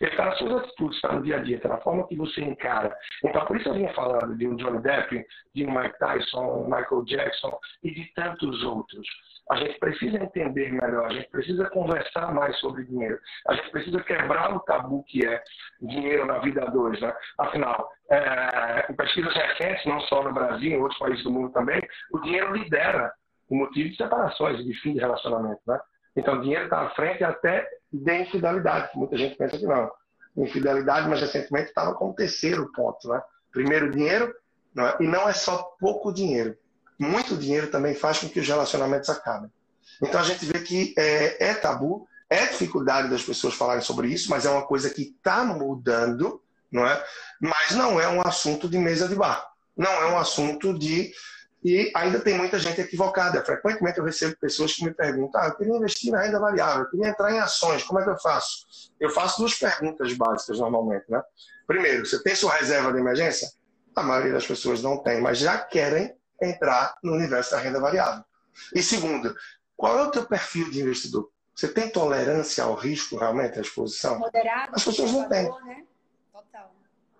[0.00, 2.40] Ele está nas suas atitudes, está no dia a dia, está na forma que você
[2.40, 2.96] encara.
[3.22, 7.04] Então, por isso eu vinha falando de um Johnny Depp, de um Mike Tyson, Michael
[7.04, 9.06] Jackson e de tantos outros.
[9.50, 14.00] A gente precisa entender melhor, a gente precisa conversar mais sobre dinheiro, a gente precisa
[14.04, 15.42] quebrar o tabu que é
[15.82, 16.98] dinheiro na vida a dois.
[17.00, 17.12] Né?
[17.36, 21.80] Afinal, é, em pesquisas recentes, não só no Brasil, em outros países do mundo também,
[22.12, 23.12] o dinheiro lidera
[23.50, 25.60] o motivo de separações, de fim de relacionamento.
[25.66, 25.78] Né?
[26.16, 29.90] Então, o dinheiro está à frente até de infidelidade, que muita gente pensa que não.
[30.36, 33.08] Infidelidade, mas recentemente estava como terceiro ponto.
[33.08, 33.20] Né?
[33.52, 34.34] Primeiro, dinheiro,
[34.74, 34.96] não é?
[35.00, 36.56] e não é só pouco dinheiro.
[36.98, 39.50] Muito dinheiro também faz com que os relacionamentos acabem.
[40.02, 44.30] Então, a gente vê que é, é tabu, é dificuldade das pessoas falarem sobre isso,
[44.30, 47.04] mas é uma coisa que está mudando, não é?
[47.40, 49.50] Mas não é um assunto de mesa de bar.
[49.76, 51.12] Não é um assunto de
[51.62, 53.44] e ainda tem muita gente equivocada.
[53.44, 56.90] Frequentemente eu recebo pessoas que me perguntam: ah, eu queria investir na renda variável, eu
[56.90, 58.66] queria entrar em ações, como é que eu faço?
[58.98, 61.04] Eu faço duas perguntas básicas normalmente.
[61.08, 61.22] Né?
[61.66, 63.48] Primeiro, você tem sua reserva de emergência?
[63.94, 68.24] A maioria das pessoas não tem, mas já querem entrar no universo da renda variável.
[68.74, 69.34] E segundo,
[69.76, 71.30] qual é o teu perfil de investidor?
[71.54, 74.18] Você tem tolerância ao risco, realmente, à exposição?
[74.18, 75.44] Moderado, As pessoas não têm.
[75.64, 75.84] Né?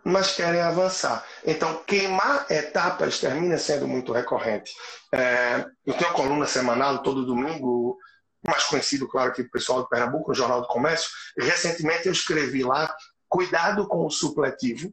[0.05, 1.25] Mas querem avançar.
[1.45, 4.73] Então, queimar etapas termina sendo muito recorrente.
[5.13, 7.99] É, eu tenho uma coluna semanal todo domingo,
[8.47, 11.11] mais conhecido, claro, aqui do pessoal do Pernambuco, no Jornal do Comércio.
[11.39, 12.95] Recentemente eu escrevi lá:
[13.29, 14.93] cuidado com o supletivo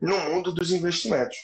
[0.00, 1.36] no mundo dos investimentos.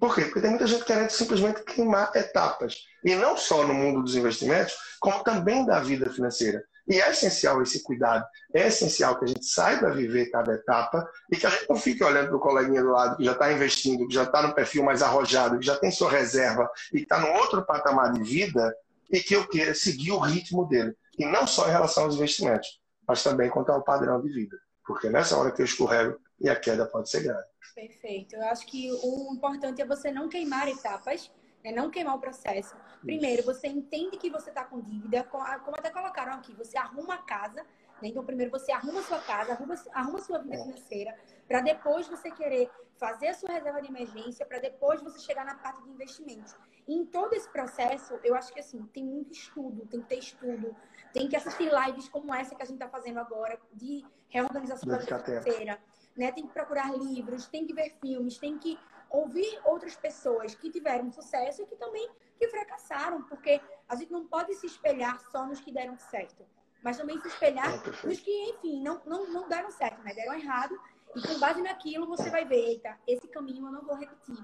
[0.00, 0.22] Por quê?
[0.22, 2.76] Porque tem muita gente querendo simplesmente queimar etapas.
[3.04, 6.64] E não só no mundo dos investimentos, como também da vida financeira.
[6.88, 8.24] E é essencial esse cuidado.
[8.54, 12.02] É essencial que a gente saiba viver cada etapa e que a gente não fique
[12.04, 14.84] olhando para o coleguinha do lado que já está investindo, que já está no perfil
[14.84, 18.74] mais arrojado, que já tem sua reserva e está no outro patamar de vida
[19.10, 20.96] e que eu queira seguir o ritmo dele.
[21.18, 24.56] E não só em relação aos investimentos, mas também quanto ao padrão de vida.
[24.86, 27.44] Porque nessa hora que eu escorrego e a queda pode ser grave.
[27.74, 28.36] Perfeito.
[28.36, 31.30] Eu acho que o importante é você não queimar etapas
[31.66, 32.76] é não queimar o processo.
[33.02, 37.18] Primeiro, você entende que você está com dívida, como até colocaram aqui, você arruma a
[37.18, 37.62] casa,
[38.00, 38.08] né?
[38.08, 40.62] então primeiro você arruma a sua casa, arruma, arruma a sua vida é.
[40.62, 45.44] financeira, para depois você querer fazer a sua reserva de emergência, para depois você chegar
[45.44, 46.54] na parte de investimentos.
[46.86, 50.18] E em todo esse processo, eu acho que assim, tem muito estudo, tem que ter
[50.18, 50.74] estudo,
[51.12, 55.00] tem que assistir lives como essa que a gente está fazendo agora, de reorganização da
[55.00, 55.80] financeira.
[56.16, 56.30] Né?
[56.30, 58.78] Tem que procurar livros, tem que ver filmes, tem que
[59.16, 64.26] ouvir outras pessoas que tiveram sucesso e que também que fracassaram, porque a gente não
[64.26, 66.44] pode se espelhar só nos que deram certo,
[66.82, 70.12] mas também se espelhar é, nos que, enfim, não, não, não deram certo, né?
[70.14, 70.78] Deram errado.
[71.14, 74.38] E com base naquilo você vai ver, eita, esse caminho eu não vou repetir.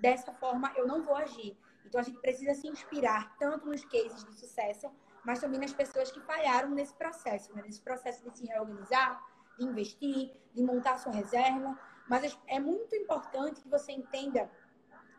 [0.00, 1.56] Dessa forma eu não vou agir.
[1.86, 4.90] Então a gente precisa se inspirar tanto nos cases de sucesso,
[5.24, 7.62] mas também nas pessoas que falharam nesse processo, né?
[7.64, 9.24] nesse processo de se reorganizar,
[9.56, 14.50] de investir, de montar sua reserva, mas é muito importante que você entenda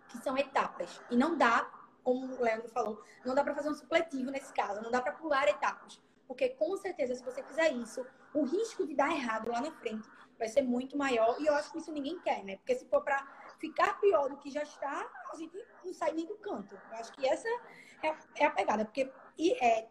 [0.10, 1.02] que são etapas.
[1.10, 1.70] E não dá,
[2.04, 5.14] como o Leandro falou, não dá para fazer um supletivo nesse caso, não dá para
[5.14, 6.02] pular etapas.
[6.28, 10.08] Porque com certeza, se você fizer isso, o risco de dar errado lá na frente
[10.38, 11.36] vai ser muito maior.
[11.40, 12.58] E eu acho que isso ninguém quer, né?
[12.58, 13.26] Porque se for para
[13.60, 16.76] ficar pior do que já está, a gente não sai nem do canto.
[16.92, 17.48] Eu acho que essa
[18.04, 18.86] é, é a pegada.
[18.86, 19.12] Porque
[19.60, 19.88] é,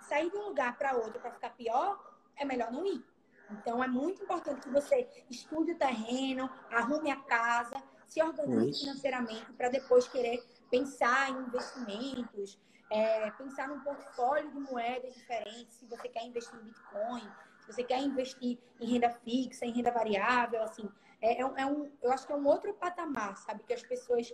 [0.00, 1.98] sair de um lugar para outro para ficar pior,
[2.36, 3.04] é melhor não ir.
[3.50, 8.80] Então, é muito importante que você estude o terreno, arrume a casa, se organize Isso.
[8.80, 12.58] financeiramente para depois querer pensar em investimentos,
[12.90, 17.28] é, pensar num portfólio de moedas diferentes, se você quer investir em Bitcoin,
[17.60, 20.88] se você quer investir em renda fixa, em renda variável, assim,
[21.20, 24.32] é, é, é um, eu acho que é um outro patamar, sabe, que as pessoas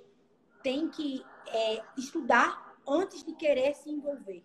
[0.62, 4.44] têm que é, estudar antes de querer se envolver.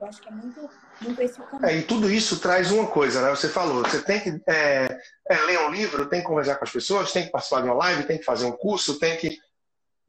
[0.00, 1.68] Eu acho que é muito, muito esse o caminho.
[1.68, 3.30] É, e tudo isso traz uma coisa, né?
[3.30, 6.70] Você falou, você tem que é, é, ler um livro, tem que conversar com as
[6.70, 9.38] pessoas, tem que participar de uma live, tem que fazer um curso, tem que.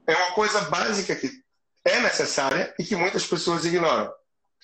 [0.06, 1.32] É uma coisa básica que
[1.84, 4.14] é necessária e que muitas pessoas ignoram.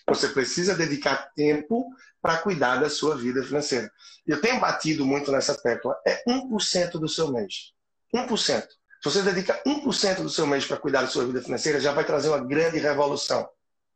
[0.07, 1.87] Você precisa dedicar tempo
[2.21, 3.91] para cuidar da sua vida financeira.
[4.27, 5.95] Eu tenho batido muito nessa tecla.
[6.05, 7.73] É 1% do seu mês.
[8.13, 8.67] 1%.
[8.67, 8.67] Se
[9.03, 12.29] você dedica 1% do seu mês para cuidar da sua vida financeira, já vai trazer
[12.29, 13.47] uma grande revolução.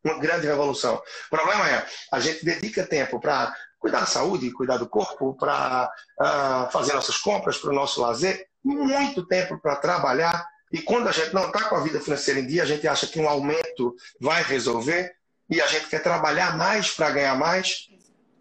[0.04, 0.96] Uma grande revolução.
[0.96, 5.92] O problema é, a gente dedica tempo para cuidar da saúde, cuidar do corpo, para
[6.20, 10.46] uh, fazer nossas compras, para o nosso lazer, muito tempo para trabalhar.
[10.72, 13.08] E quando a gente não está com a vida financeira em dia, a gente acha
[13.08, 15.12] que um aumento vai resolver
[15.50, 17.88] e a gente quer trabalhar mais para ganhar mais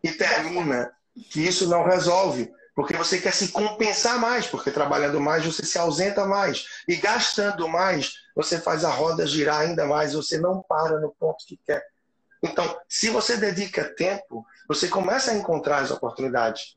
[0.02, 0.92] e termina
[1.30, 2.52] que isso não resolve.
[2.74, 6.64] Porque você quer se compensar mais, porque trabalhando mais você se ausenta mais.
[6.86, 11.44] E gastando mais, você faz a roda girar ainda mais, você não para no ponto
[11.44, 11.84] que quer.
[12.40, 16.76] Então, se você dedica tempo, você começa a encontrar as oportunidades.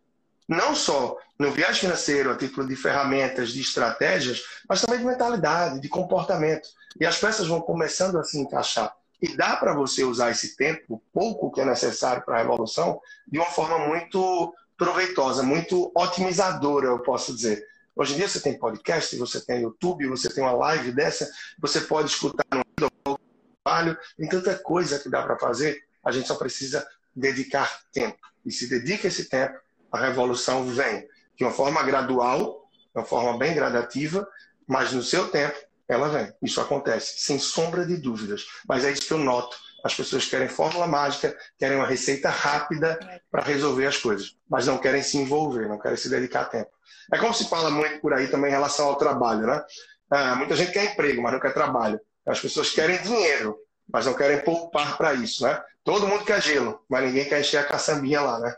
[0.49, 5.79] Não só no viagem financeiro, a título de ferramentas, de estratégias, mas também de mentalidade,
[5.79, 6.67] de comportamento.
[6.99, 8.91] E as peças vão começando a se encaixar.
[9.21, 13.37] E dá para você usar esse tempo, pouco que é necessário para a revolução, de
[13.37, 17.63] uma forma muito proveitosa, muito otimizadora, eu posso dizer.
[18.01, 21.81] Hoje em dia você tem podcast, você tem YouTube, você tem uma live dessa, você
[21.81, 23.19] pode escutar no
[23.63, 26.83] trabalho, tem tanta coisa que dá para fazer, a gente só precisa
[27.15, 28.17] dedicar tempo.
[28.43, 29.55] E se dedica esse tempo,
[29.91, 34.27] a revolução vem de uma forma gradual, de uma forma bem gradativa,
[34.67, 36.33] mas no seu tempo ela vem.
[36.41, 38.47] Isso acontece, sem sombra de dúvidas.
[38.67, 39.55] Mas é isso que eu noto.
[39.83, 42.97] As pessoas querem fórmula mágica, querem uma receita rápida
[43.29, 46.71] para resolver as coisas, mas não querem se envolver, não querem se dedicar tempo.
[47.11, 49.63] É como se fala muito por aí também em relação ao trabalho, né?
[50.09, 51.99] Ah, muita gente quer emprego, mas não quer trabalho.
[52.25, 53.57] As pessoas querem dinheiro,
[53.91, 55.61] mas não querem poupar para isso, né?
[55.83, 58.53] Todo mundo quer gelo, mas ninguém quer encher a caçambinha lá, né?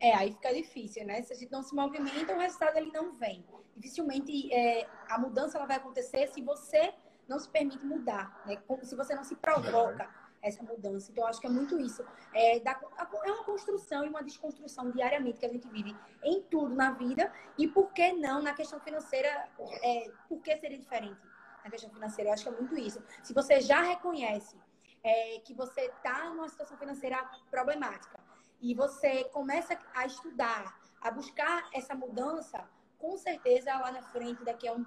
[0.00, 1.22] É, aí fica difícil, né?
[1.22, 3.44] Se a gente não se movimenta, o resultado ele não vem.
[3.76, 6.92] Dificilmente é, a mudança ela vai acontecer se você
[7.26, 8.58] não se permite mudar, né?
[8.82, 10.08] Se você não se provoca
[10.44, 11.10] essa mudança.
[11.10, 12.04] Então, acho que é muito isso.
[12.34, 12.78] É, da,
[13.24, 17.32] é uma construção e uma desconstrução diariamente que a gente vive em tudo na vida.
[17.56, 19.48] E por que não na questão financeira?
[19.82, 21.20] É, por que seria diferente
[21.64, 22.28] na questão financeira?
[22.30, 23.02] Eu acho que é muito isso.
[23.22, 24.56] Se você já reconhece
[25.02, 27.18] é, que você está numa situação financeira
[27.50, 28.20] problemática
[28.60, 34.68] e você começa a estudar, a buscar essa mudança, com certeza lá na frente, daqui
[34.68, 34.84] a um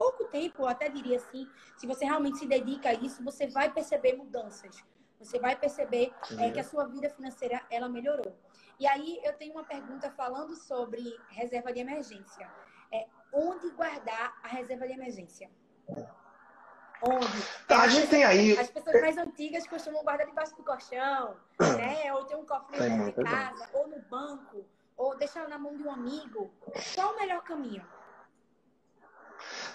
[0.00, 1.46] pouco tempo, eu até diria assim,
[1.76, 4.82] se você realmente se dedica a isso, você vai perceber mudanças.
[5.20, 8.34] Você vai perceber é, que a sua vida financeira ela melhorou.
[8.78, 12.50] E aí eu tenho uma pergunta falando sobre reserva de emergência.
[12.90, 15.50] É, onde guardar a reserva de emergência?
[17.02, 17.42] Onde?
[17.68, 18.58] Tá, a gente tem aí.
[18.58, 22.12] As pessoas mais antigas costumam guardar debaixo do colchão, né?
[22.16, 24.64] Ou ter um cofre de casa, ou no banco,
[24.96, 26.50] ou deixar na mão de um amigo.
[26.94, 27.86] Qual o melhor caminho?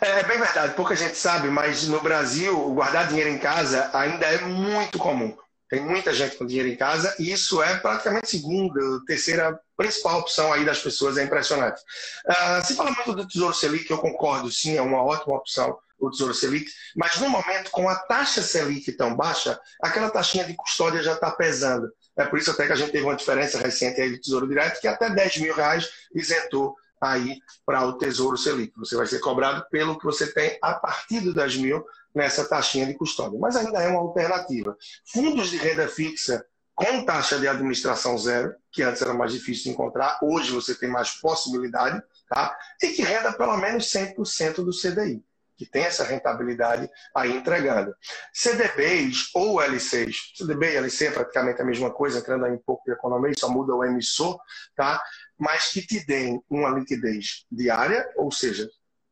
[0.01, 4.25] É, é bem verdade, pouca gente sabe, mas no Brasil, guardar dinheiro em casa ainda
[4.25, 5.35] é muito comum.
[5.69, 10.53] Tem muita gente com dinheiro em casa e isso é praticamente segunda, terceira principal opção
[10.53, 11.81] aí das pessoas, é impressionante.
[12.27, 16.11] Uh, se fala muito do Tesouro Selic, eu concordo, sim, é uma ótima opção o
[16.11, 21.01] Tesouro Selic, mas no momento, com a taxa Selic tão baixa, aquela taxinha de custódia
[21.01, 21.89] já está pesando.
[22.17, 24.79] É por isso até que a gente teve uma diferença recente aí do Tesouro Direto,
[24.79, 26.75] que até 10 mil reais isentou
[27.11, 28.73] aí para o Tesouro Selic.
[28.77, 32.85] Você vai ser cobrado pelo que você tem a partir dos 10 mil nessa taxinha
[32.85, 33.39] de custódia.
[33.39, 34.77] Mas ainda é uma alternativa.
[35.05, 39.69] Fundos de renda fixa com taxa de administração zero, que antes era mais difícil de
[39.69, 42.55] encontrar, hoje você tem mais possibilidade, tá?
[42.83, 45.23] e que renda pelo menos 100% do CDI
[45.57, 47.95] que tem essa rentabilidade aí entregando.
[48.33, 52.83] CDBs ou LCs, CDB e LC é praticamente a mesma coisa, entrando aí um pouco
[52.85, 54.39] de economia, só muda o emissor,
[54.75, 55.01] tá?
[55.37, 58.69] Mas que te deem uma liquidez diária, ou seja,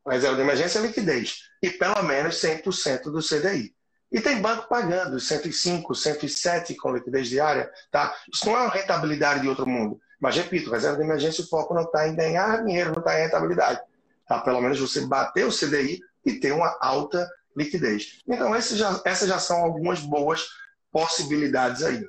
[0.08, 3.74] reserva de emergência é liquidez, e pelo menos 100% do CDI.
[4.12, 8.16] E tem banco pagando 105, 107 com liquidez diária, tá?
[8.32, 10.00] Isso não é uma rentabilidade de outro mundo.
[10.20, 13.24] Mas, repito, reserva de emergência, o foco não está em ganhar dinheiro, não está em
[13.24, 13.82] rentabilidade.
[14.28, 14.40] Tá?
[14.40, 18.20] Pelo menos você bater o CDI e ter uma alta liquidez.
[18.28, 20.46] Então, já, essas já são algumas boas
[20.92, 22.08] possibilidades aí.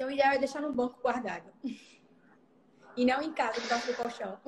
[0.00, 1.44] Então, o ideal é deixar no banco guardado.
[2.96, 4.38] E não em casa, debaixo do colchão.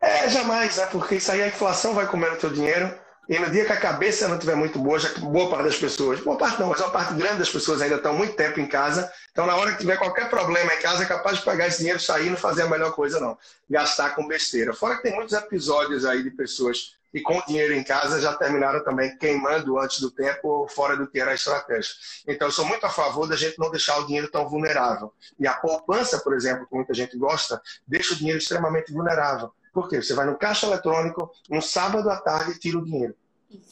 [0.00, 0.86] É, jamais, né?
[0.86, 2.96] Porque isso aí a inflação vai comer o teu dinheiro.
[3.28, 5.76] E no dia que a cabeça não estiver muito boa, já que boa parte das
[5.76, 8.66] pessoas, boa parte não, mas uma parte grande das pessoas ainda estão muito tempo em
[8.68, 9.12] casa.
[9.32, 11.98] Então, na hora que tiver qualquer problema em casa, é capaz de pegar esse dinheiro,
[11.98, 13.36] sair e não fazer a melhor coisa, não.
[13.68, 14.72] Gastar com besteira.
[14.72, 18.82] Fora que tem muitos episódios aí de pessoas que com dinheiro em casa já terminaram
[18.82, 21.92] também queimando antes do tempo ou fora do que era a estratégia.
[22.26, 25.12] Então, eu sou muito a favor da gente não deixar o dinheiro tão vulnerável.
[25.38, 29.52] E a poupança, por exemplo, que muita gente gosta, deixa o dinheiro extremamente vulnerável.
[29.74, 30.02] Por quê?
[30.02, 33.14] Você vai no caixa eletrônico, um sábado à tarde, e tira o dinheiro.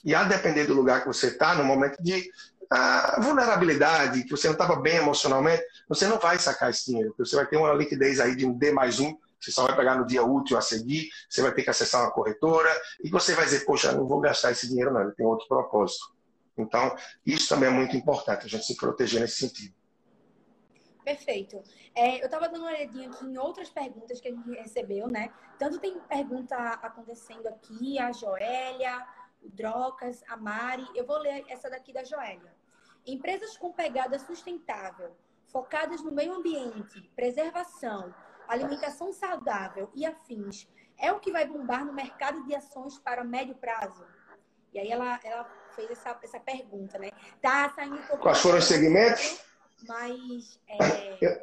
[0.05, 2.31] E a depender do lugar que você está, no momento de
[2.70, 7.29] a vulnerabilidade, que você não estava bem emocionalmente, você não vai sacar esse dinheiro, porque
[7.29, 9.96] você vai ter uma liquidez aí de um D mais um, você só vai pegar
[9.96, 12.70] no dia útil a seguir, você vai ter que acessar uma corretora,
[13.03, 16.14] e você vai dizer, poxa, não vou gastar esse dinheiro não, ele tem outro propósito.
[16.57, 19.74] Então, isso também é muito importante, a gente se proteger nesse sentido.
[21.05, 21.62] Perfeito.
[21.94, 25.31] É, eu estava dando uma olhadinha aqui em outras perguntas que a gente recebeu, né?
[25.59, 29.07] Tanto tem pergunta acontecendo aqui, a Joélia,
[29.42, 30.87] o Drocas, a Mari.
[30.94, 32.55] Eu vou ler essa daqui da Joélia.
[33.07, 38.14] Empresas com pegada sustentável, focadas no meio ambiente, preservação,
[38.52, 43.54] alimentação saudável e afins, é o que vai bombar no mercado de ações para médio
[43.54, 44.04] prazo?
[44.72, 47.10] E aí ela, ela fez essa, essa pergunta, né?
[47.40, 48.22] Tá saindo um pouco.
[48.22, 49.40] Quais foram os segmentos?
[49.88, 51.42] Mas é, eu,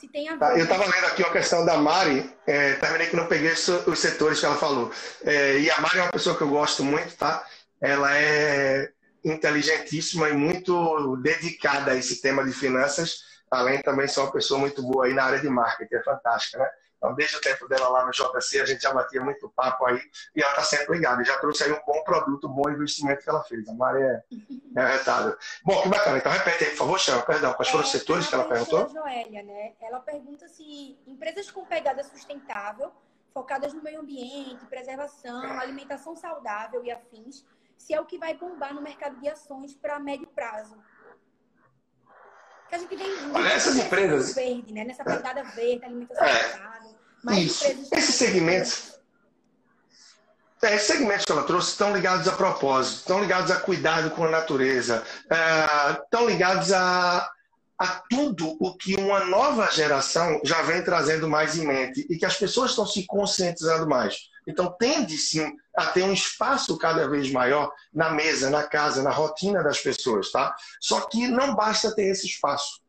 [0.00, 0.60] se tem a tá, ver.
[0.60, 4.40] Eu estava lendo aqui uma questão da Mari, é, terminei que não peguei os setores
[4.40, 4.90] que ela falou.
[5.22, 7.44] É, e a Mari é uma pessoa que eu gosto muito, tá?
[7.80, 8.92] Ela é
[9.24, 14.82] inteligentíssima e muito dedicada a esse tema de finanças, além também ser uma pessoa muito
[14.82, 16.70] boa aí na área de marketing, é fantástica, né?
[17.00, 19.98] Então, desde o tempo dela lá no JC, a gente já batia muito papo aí
[20.36, 21.22] e ela está sempre ligada.
[21.22, 23.66] E já trouxe aí um bom produto, um bom investimento que ela fez.
[23.66, 24.22] A Mari é,
[24.76, 25.38] é arretada.
[25.64, 26.18] Bom, que bacana.
[26.18, 27.22] Então, repete aí, por favor, Chama.
[27.22, 28.84] Perdão, quais foram os setores que ela perguntou?
[28.84, 29.72] A Joélia, né?
[29.80, 32.92] Ela pergunta se empresas com pegada sustentável,
[33.32, 37.46] focadas no meio ambiente, preservação, alimentação saudável e afins,
[37.78, 40.76] se é o que vai bombar no mercado de ações para médio prazo.
[42.70, 44.84] Que a gente tem Olha, essas empresas verde, né?
[44.84, 46.42] Nessa pegada verde, alimentação é.
[46.50, 46.90] saudável.
[47.32, 47.64] Isso.
[47.92, 48.90] Esses segmentos
[50.62, 54.24] é, esses segmentos que ela trouxe estão ligados a propósito, estão ligados a cuidado com
[54.24, 57.30] a natureza, é, estão ligados a,
[57.78, 62.26] a tudo o que uma nova geração já vem trazendo mais em mente e que
[62.26, 64.29] as pessoas estão se conscientizando mais.
[64.46, 69.10] Então, tende sim a ter um espaço cada vez maior na mesa, na casa, na
[69.10, 70.54] rotina das pessoas, tá?
[70.80, 72.80] Só que não basta ter esse espaço.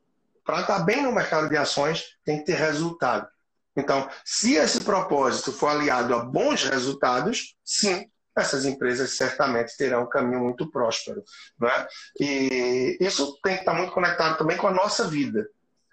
[0.44, 3.28] Para estar bem no mercado de ações, tem que ter resultado.
[3.76, 10.10] Então, se esse propósito for aliado a bons resultados, sim, essas empresas certamente terão um
[10.10, 11.24] caminho muito próspero.
[11.60, 11.88] Né?
[12.20, 15.48] E isso tem que estar muito conectado também com a nossa vida.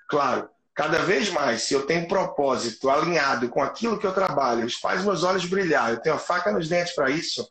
[0.08, 4.78] Claro, cada vez mais, se eu tenho propósito alinhado com aquilo que eu trabalho, isso
[4.80, 7.50] faz meus olhos brilhar, eu tenho a faca nos dentes para isso,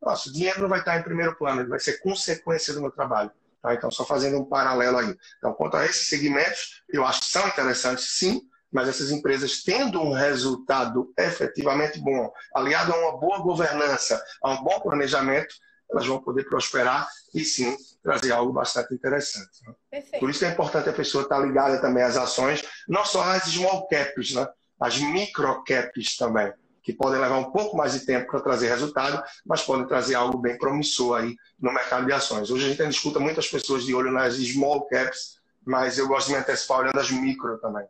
[0.00, 2.92] nossa, o dinheiro não vai estar em primeiro plano, ele vai ser consequência do meu
[2.92, 3.32] trabalho.
[3.60, 3.74] Tá?
[3.74, 5.16] Então, só fazendo um paralelo aí.
[5.36, 10.00] Então, quanto a esses segmentos, eu acho que são interessantes, sim, mas essas empresas tendo
[10.00, 15.56] um resultado efetivamente bom, aliado a uma boa governança, a um bom planejamento,
[15.90, 19.50] elas vão poder prosperar e sim trazer algo bastante interessante.
[19.66, 20.02] Né?
[20.18, 23.44] Por isso que é importante a pessoa estar ligada também às ações, não só às
[23.44, 24.46] small caps, né?
[24.80, 29.22] as micro caps também, que podem levar um pouco mais de tempo para trazer resultado,
[29.44, 32.50] mas podem trazer algo bem promissor aí no mercado de ações.
[32.50, 36.32] Hoje a gente escuta muitas pessoas de olho nas small caps, mas eu gosto de
[36.32, 37.86] me antecipar olhando as micro também.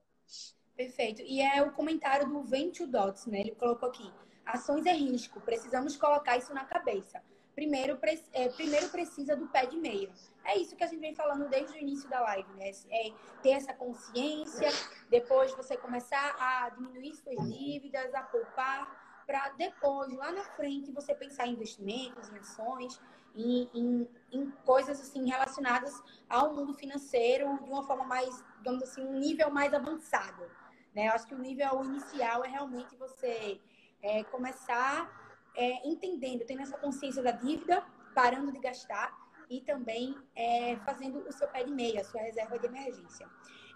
[0.77, 1.23] Perfeito.
[1.23, 3.41] E é o comentário do Venture Dots, né?
[3.41, 4.11] Ele colocou aqui:
[4.47, 7.23] ações é risco, precisamos colocar isso na cabeça.
[7.61, 7.99] Primeiro,
[8.33, 10.11] é, primeiro precisa do pé de meia.
[10.47, 12.71] É isso que a gente vem falando desde o início da live, né?
[12.91, 14.71] É ter essa consciência,
[15.11, 21.15] depois você começar a diminuir suas dívidas, a poupar, para depois, lá na frente, você
[21.15, 22.99] pensar em investimentos, em ações,
[23.37, 29.05] em, em, em, coisas assim relacionadas ao mundo financeiro de uma forma mais, digamos assim,
[29.05, 30.51] um nível mais avançado.
[30.95, 31.09] Né?
[31.09, 33.61] Eu acho que o nível inicial é realmente você
[34.01, 35.20] é, começar
[35.55, 37.85] é, entendendo, tendo essa consciência da dívida,
[38.15, 39.17] parando de gastar
[39.49, 43.29] e também é, fazendo o seu pé de meia, a sua reserva de emergência.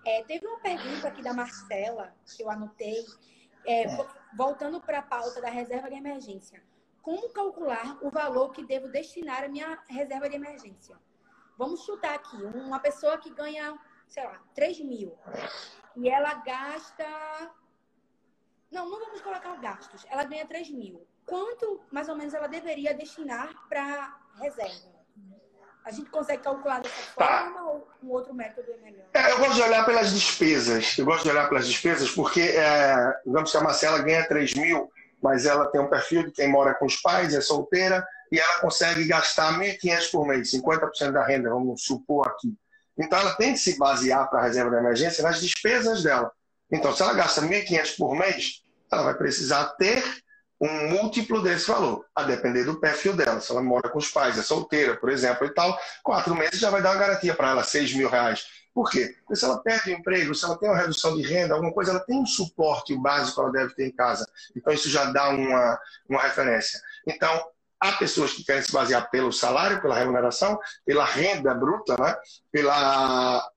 [0.07, 3.05] É, teve uma pergunta aqui da Marcela, que eu anotei,
[3.67, 3.85] é,
[4.37, 6.63] voltando para a pauta da reserva de emergência.
[7.01, 10.99] Como calcular o valor que devo destinar à minha reserva de emergência?
[11.57, 15.17] Vamos chutar aqui, uma pessoa que ganha, sei lá, 3 mil
[15.97, 17.05] e ela gasta.
[18.71, 20.05] Não, não vamos colocar gastos.
[20.09, 21.07] Ela ganha 3 mil.
[21.27, 24.95] Quanto, mais ou menos, ela deveria destinar para reserva?
[25.85, 27.43] A gente consegue calcular dessa tá.
[27.43, 29.05] forma ou um outro método é melhor?
[29.13, 30.97] É, eu gosto de olhar pelas despesas.
[30.97, 34.91] Eu gosto de olhar pelas despesas porque, é, digamos que a Marcela ganha 3 mil,
[35.23, 38.61] mas ela tem um perfil de quem mora com os pais, é solteira, e ela
[38.61, 42.55] consegue gastar 1.500 por mês, 50% da renda, vamos supor aqui.
[42.97, 46.33] Então, ela tem que se basear para a reserva de emergência nas despesas dela.
[46.71, 50.03] Então, se ela gasta 1.500 por mês, ela vai precisar ter
[50.61, 53.41] um múltiplo desse valor, a depender do perfil dela.
[53.41, 56.71] Se ela mora com os pais, é solteira, por exemplo, e tal, quatro meses já
[56.71, 58.47] vai dar uma garantia para ela, 6 mil reais.
[58.73, 59.15] Por quê?
[59.21, 61.93] Porque se ela perde o emprego, se ela tem uma redução de renda, alguma coisa,
[61.93, 64.27] ela tem um suporte básico que ela deve ter em casa.
[64.57, 66.81] Então, isso já dá uma, uma referência.
[67.07, 67.49] Então,
[67.79, 72.17] há pessoas que querem se basear pelo salário, pela remuneração, pela renda bruta, né?
[72.51, 73.49] pela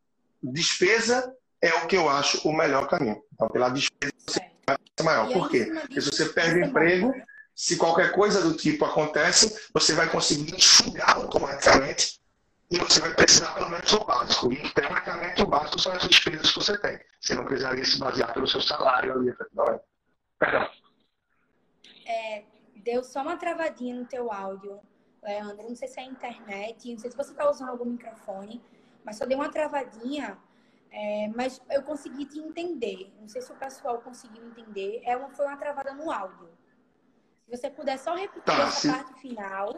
[0.44, 3.20] despesa, é o que eu acho o melhor caminho.
[3.34, 4.52] Então, pela despesa, você é
[5.04, 5.32] maior.
[5.32, 5.66] Por quê?
[5.66, 7.14] Porque se você perde o emprego,
[7.56, 12.20] se qualquer coisa do tipo acontece, você vai conseguir enxugar automaticamente
[12.70, 14.52] e você vai precisar pelo menos do básico.
[14.52, 17.00] E, teoricamente, o básico são as despesas que você tem.
[17.20, 19.84] Você não precisaria se basear pelo seu salário ali, efetivamente.
[20.38, 20.70] Perdão.
[22.06, 22.44] É,
[22.76, 24.80] deu só uma travadinha no teu áudio,
[25.24, 25.70] Leandro.
[25.70, 28.62] Não sei se é a internet, não sei se você está usando algum microfone,
[29.04, 30.38] mas só deu uma travadinha.
[30.92, 33.14] É, mas eu consegui te entender.
[33.20, 35.02] Não sei se o pessoal conseguiu entender.
[35.06, 36.50] É uma, foi uma travada no áudio.
[37.46, 38.90] Se você puder só repetir tá, essa se...
[38.90, 39.76] parte final.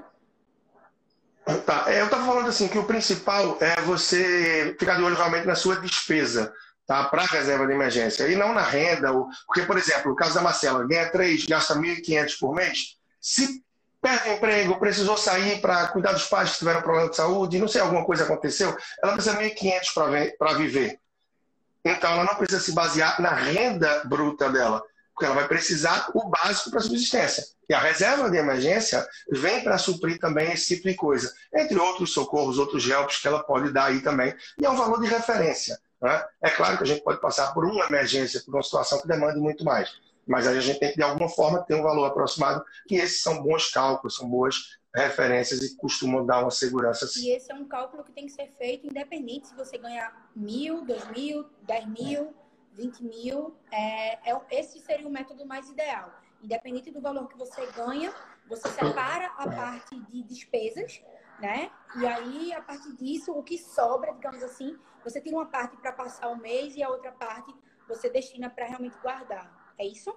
[1.65, 5.47] Tá, é, eu estava falando assim que o principal é você ficar de olho realmente
[5.47, 6.53] na sua despesa,
[6.85, 7.05] tá?
[7.05, 9.11] Para reserva de emergência e não na renda,
[9.47, 13.63] porque por exemplo, o caso da Marcela ganha 3, gasta 1.500 por mês, se
[14.01, 17.67] perde o emprego, precisou sair para cuidar dos pais que tiveram problema de saúde, não
[17.67, 20.99] sei alguma coisa aconteceu, ela precisa de 1.500 para viver.
[21.83, 24.83] Então ela não precisa se basear na renda bruta dela,
[25.13, 27.43] porque ela vai precisar o básico para subsistência.
[27.69, 32.11] E a reserva de emergência vem para suprir também esse tipo de coisa, entre outros
[32.11, 34.35] socorros, outros helps que ela pode dar aí também.
[34.59, 35.79] E é um valor de referência.
[36.01, 36.25] Né?
[36.41, 39.39] É claro que a gente pode passar por uma emergência, por uma situação que demande
[39.39, 39.91] muito mais.
[40.29, 42.63] Mas aí a gente tem que, de alguma forma, ter um valor aproximado.
[42.89, 47.07] E esses são bons cálculos, são boas referências e costumam dar uma segurança.
[47.07, 47.25] Sim.
[47.25, 50.85] E esse é um cálculo que tem que ser feito independente se você ganhar mil,
[50.85, 52.33] dois mil, dez mil,
[52.73, 53.55] vinte mil.
[53.71, 58.13] É, é, esse seria o método mais ideal independente do valor que você ganha,
[58.47, 61.01] você separa a parte de despesas,
[61.39, 61.69] né?
[61.97, 65.91] E aí, a partir disso, o que sobra, digamos assim, você tira uma parte para
[65.91, 67.53] passar o mês e a outra parte
[67.87, 69.58] você destina para realmente guardar.
[69.79, 70.13] É isso?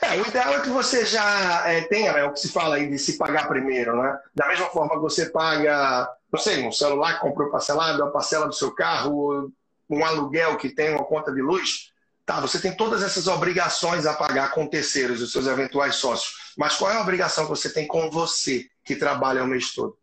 [0.00, 2.88] É, o ideal é que você já é, tenha né, o que se fala aí
[2.88, 4.18] de se pagar primeiro, né?
[4.34, 8.46] Da mesma forma que você paga, não sei, um celular que comprou parcelado, a parcela
[8.46, 9.50] do seu carro,
[9.88, 11.92] um aluguel que tem uma conta de luz,
[12.26, 16.54] Tá, você tem todas essas obrigações a pagar com terceiros, os seus eventuais sócios.
[16.56, 19.98] Mas qual é a obrigação que você tem com você, que trabalha o mês todo?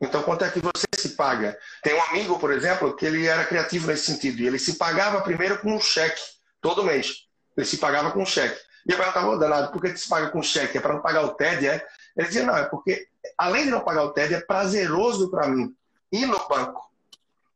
[0.00, 1.56] Então, quanto é que você se paga?
[1.80, 4.40] Tem um amigo, por exemplo, que ele era criativo nesse sentido.
[4.40, 6.20] E ele se pagava primeiro com um cheque,
[6.62, 7.26] todo mês.
[7.54, 8.58] Ele se pagava com cheque.
[8.86, 10.78] E eu perguntava, danado, por que se paga com cheque?
[10.78, 11.86] É para não pagar o TED, é?
[12.16, 13.06] Ele dizia, não, é porque,
[13.36, 15.74] além de não pagar o TED, é prazeroso para mim
[16.10, 16.90] ir no banco,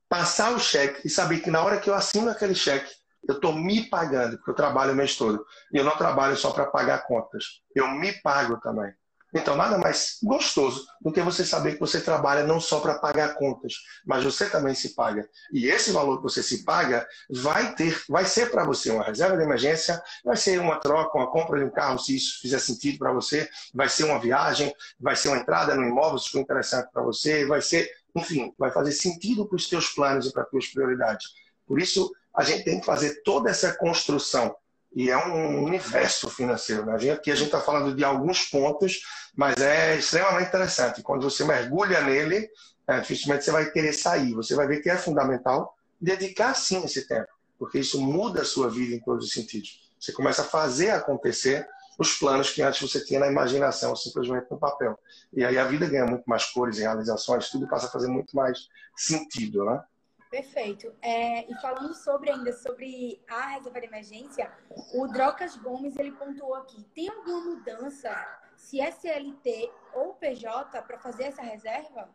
[0.08, 2.94] passar o cheque e saber que na hora que eu assino aquele cheque,
[3.28, 5.44] eu estou me pagando, porque eu trabalho o mês todo.
[5.72, 7.60] E eu não trabalho só para pagar contas.
[7.74, 8.92] Eu me pago também.
[9.36, 13.34] Então, nada mais gostoso do que você saber que você trabalha não só para pagar
[13.34, 13.74] contas,
[14.06, 15.28] mas você também se paga.
[15.52, 19.36] E esse valor que você se paga vai ter, vai ser para você uma reserva
[19.36, 22.98] de emergência, vai ser uma troca, uma compra de um carro, se isso fizer sentido
[22.98, 26.90] para você, vai ser uma viagem, vai ser uma entrada no imóvel, se for interessante
[26.90, 30.48] para você, vai ser, enfim, vai fazer sentido para os seus planos e para as
[30.48, 31.26] suas prioridades.
[31.66, 34.56] Por isso, a gente tem que fazer toda essa construção.
[34.96, 36.86] E é um universo financeiro.
[36.86, 37.10] Né?
[37.10, 39.02] Aqui a gente está falando de alguns pontos,
[39.36, 41.02] mas é extremamente interessante.
[41.02, 42.48] Quando você mergulha nele,
[42.88, 44.32] é, dificilmente você vai querer sair.
[44.32, 47.28] Você vai ver que é fundamental dedicar sim esse tempo,
[47.58, 49.92] porque isso muda a sua vida em todos os sentidos.
[50.00, 51.68] Você começa a fazer acontecer
[51.98, 54.98] os planos que antes você tinha na imaginação, simplesmente no papel.
[55.30, 58.34] E aí a vida ganha muito mais cores e realizações, tudo passa a fazer muito
[58.34, 59.82] mais sentido, né?
[60.30, 60.92] Perfeito.
[61.00, 64.50] É, e falando sobre ainda sobre a reserva de emergência,
[64.94, 68.10] o Drocas Gomes ele pontuou aqui: tem alguma mudança
[68.56, 72.08] se SLT ou PJ para fazer essa reserva?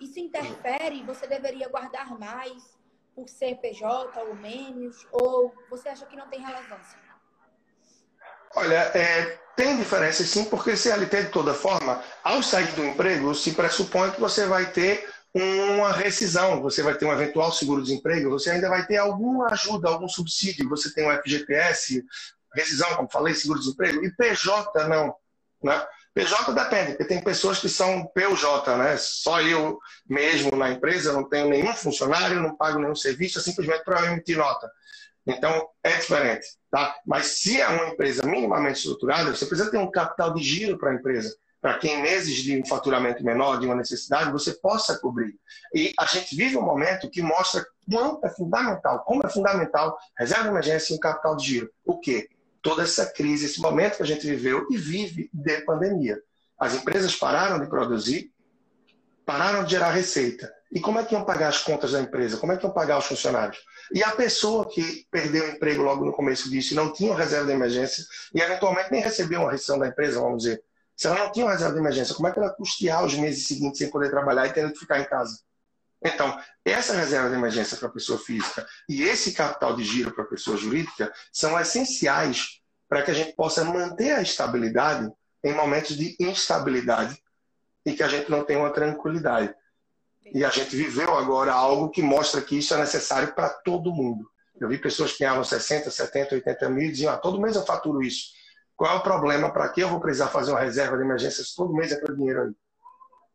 [0.00, 1.02] Isso interfere?
[1.04, 2.76] Você deveria guardar mais
[3.14, 5.06] por ser PJ ou menos?
[5.10, 6.98] Ou você acha que não tem relevância?
[8.54, 13.52] Olha, é, tem diferença sim, porque CLT, de toda forma, ao sair do emprego, se
[13.52, 18.70] pressupõe que você vai ter uma rescisão, você vai ter um eventual seguro-desemprego, você ainda
[18.70, 22.02] vai ter alguma ajuda, algum subsídio, você tem o FGTS,
[22.54, 25.14] rescisão, como falei, seguro-desemprego, e PJ não.
[25.62, 25.86] Né?
[26.14, 28.96] PJ depende, porque tem pessoas que são PJ, né?
[28.96, 29.78] Só eu
[30.08, 34.38] mesmo na empresa, não tenho nenhum funcionário, não pago nenhum serviço, é simplesmente para emitir
[34.38, 34.70] nota.
[35.26, 36.46] Então, é diferente.
[36.70, 36.96] Tá?
[37.06, 40.92] Mas se é uma empresa minimamente estruturada, você precisa ter um capital de giro para
[40.92, 44.98] a empresa para que em meses de um faturamento menor, de uma necessidade, você possa
[44.98, 45.34] cobrir.
[45.74, 50.44] E a gente vive um momento que mostra quanto é fundamental, como é fundamental reserva
[50.44, 51.70] de emergência e um capital de giro.
[51.84, 52.28] O quê?
[52.62, 56.20] Toda essa crise, esse momento que a gente viveu e vive de pandemia.
[56.58, 58.32] As empresas pararam de produzir,
[59.24, 60.52] pararam de gerar receita.
[60.72, 62.38] E como é que iam pagar as contas da empresa?
[62.38, 63.58] Como é que iam pagar os funcionários?
[63.92, 67.46] E a pessoa que perdeu o emprego logo no começo disso e não tinha reserva
[67.46, 68.04] de emergência
[68.34, 70.62] e eventualmente nem recebeu uma rescisão da empresa, vamos dizer,
[70.96, 73.46] Se ela não tinha uma reserva de emergência, como é que ela custear os meses
[73.46, 75.38] seguintes sem poder trabalhar e tendo que ficar em casa?
[76.02, 80.24] Então, essa reserva de emergência para a pessoa física e esse capital de giro para
[80.24, 85.10] a pessoa jurídica são essenciais para que a gente possa manter a estabilidade
[85.44, 87.20] em momentos de instabilidade
[87.84, 89.54] e que a gente não tenha uma tranquilidade.
[90.32, 94.28] E a gente viveu agora algo que mostra que isso é necessário para todo mundo.
[94.60, 97.64] Eu vi pessoas que ganhavam 60, 70, 80 mil e diziam: ah, todo mês eu
[97.64, 98.30] faturo isso.
[98.76, 99.50] Qual é o problema?
[99.50, 102.16] Para que eu vou precisar fazer uma reserva de emergência se todo mês é aquele
[102.16, 102.52] dinheiro aí?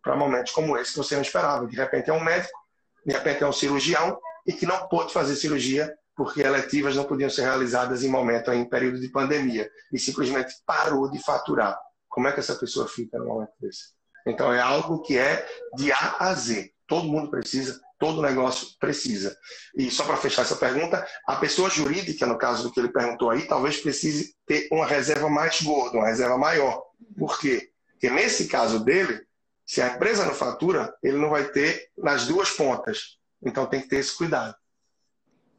[0.04, 1.68] Para momentos como esse que você não esperava.
[1.68, 2.58] De repente é um médico,
[3.06, 7.30] de repente é um cirurgião e que não pôde fazer cirurgia porque eletivas não podiam
[7.30, 11.80] ser realizadas em momento, em período de pandemia, e simplesmente parou de faturar.
[12.08, 13.94] Como é que essa pessoa fica no momento desse?
[14.28, 16.72] Então é algo que é de A a Z.
[16.86, 19.38] Todo mundo precisa, todo negócio precisa.
[19.76, 23.30] E só para fechar essa pergunta, a pessoa jurídica, no caso do que ele perguntou
[23.30, 26.84] aí, talvez precise ter uma reserva mais gorda, uma reserva maior.
[27.16, 27.70] Por quê?
[27.92, 29.24] Porque nesse caso dele,
[29.64, 33.20] se a empresa não fatura, ele não vai ter nas duas pontas.
[33.40, 34.56] Então tem que ter esse cuidado.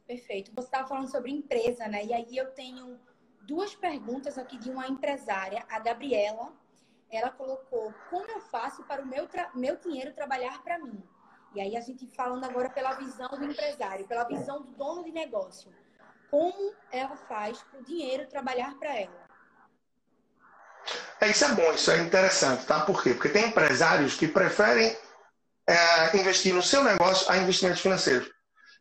[0.05, 0.51] Perfeito.
[0.53, 2.05] Você estava falando sobre empresa, né?
[2.05, 2.99] E aí eu tenho
[3.47, 6.53] duas perguntas aqui de uma empresária, a Gabriela.
[7.09, 11.01] Ela colocou: como eu faço para o meu, meu dinheiro trabalhar para mim?
[11.55, 15.13] E aí a gente falando agora pela visão do empresário, pela visão do dono de
[15.13, 15.71] negócio.
[16.31, 19.23] Como ela faz para o dinheiro trabalhar para ela?
[21.21, 22.81] É, isso é bom, isso é interessante, tá?
[22.81, 23.15] Por quê?
[23.15, 24.97] Porque tem empresários que preferem
[25.67, 28.31] é, investir no seu negócio a investimentos financeiros.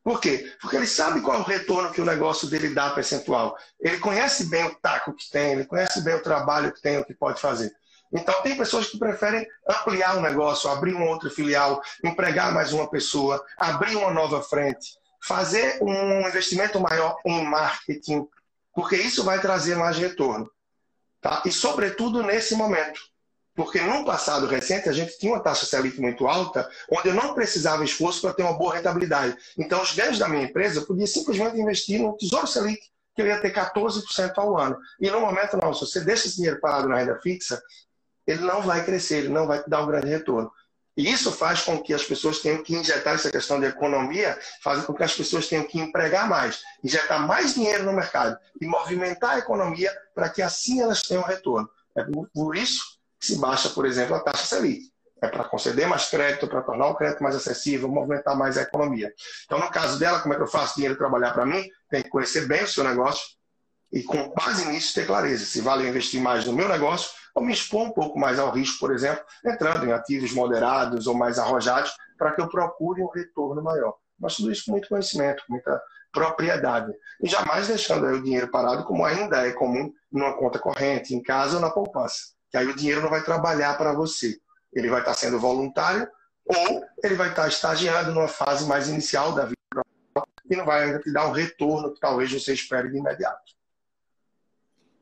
[0.04, 0.52] Por quê?
[0.60, 3.56] Porque ele sabe qual é o retorno que o negócio dele dá percentual.
[3.80, 7.06] Ele conhece bem o taco que tem, ele conhece bem o trabalho que tem, o
[7.06, 7.72] que pode fazer.
[8.14, 12.90] Então, tem pessoas que preferem ampliar o negócio, abrir uma outra filial, empregar mais uma
[12.90, 18.28] pessoa, abrir uma nova frente, fazer um investimento maior em marketing,
[18.74, 20.50] porque isso vai trazer mais retorno.
[21.22, 21.44] Tá?
[21.46, 23.00] E, sobretudo, nesse momento.
[23.54, 27.34] Porque no passado recente a gente tinha uma taxa Selic muito alta, onde eu não
[27.34, 29.36] precisava esforço para ter uma boa rentabilidade.
[29.58, 32.82] Então, os ganhos da minha empresa eu podia simplesmente investir no Tesouro Selic,
[33.14, 34.78] que eu ia ter 14% ao ano.
[35.00, 35.74] E no momento, não.
[35.74, 37.62] Se você deixa esse dinheiro parado na renda fixa,
[38.26, 40.52] ele não vai crescer, ele não vai te dar um grande retorno.
[40.96, 44.84] E isso faz com que as pessoas tenham que injetar essa questão de economia, faz
[44.84, 49.32] com que as pessoas tenham que empregar mais, injetar mais dinheiro no mercado e movimentar
[49.32, 51.70] a economia para que assim elas tenham retorno.
[51.96, 54.92] É por isso que se baixa, por exemplo, a taxa Selic.
[55.24, 59.14] É para conceder mais crédito, para tornar o crédito mais acessível, movimentar mais a economia.
[59.46, 61.64] Então, no caso dela, como é que eu faço dinheiro trabalhar para mim?
[61.92, 63.24] Tem que conhecer bem o seu negócio
[63.94, 65.46] e, com base nisso, ter clareza.
[65.46, 68.80] Se vale investir mais no meu negócio ou me expor um pouco mais ao risco,
[68.80, 73.62] por exemplo, entrando em ativos moderados ou mais arrojados, para que eu procure um retorno
[73.62, 73.96] maior.
[74.20, 76.94] Mas tudo isso com muito conhecimento, com muita propriedade.
[77.22, 81.56] E jamais deixando o dinheiro parado, como ainda é comum numa conta corrente, em casa
[81.56, 84.38] ou na poupança que aí o dinheiro não vai trabalhar para você.
[84.74, 86.08] Ele vai estar sendo voluntário
[86.46, 89.56] ou ele vai estar estagiando numa fase mais inicial da vida
[90.50, 93.54] e não vai ainda te dar um retorno que talvez você espere de imediato.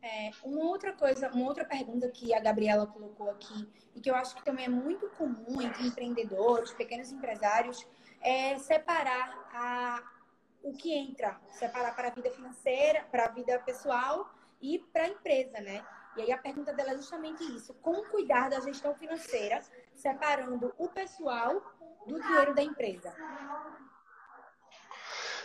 [0.01, 4.15] É, uma outra coisa, uma outra pergunta que a Gabriela colocou aqui e que eu
[4.15, 7.85] acho que também é muito comum entre empreendedores, pequenos empresários,
[8.21, 10.01] é separar a,
[10.63, 15.09] o que entra, separar para a vida financeira, para a vida pessoal e para a
[15.09, 15.85] empresa, né?
[16.15, 19.61] E aí a pergunta dela é justamente isso: como cuidar da gestão financeira,
[19.93, 21.61] separando o pessoal
[22.07, 23.13] do dinheiro da empresa?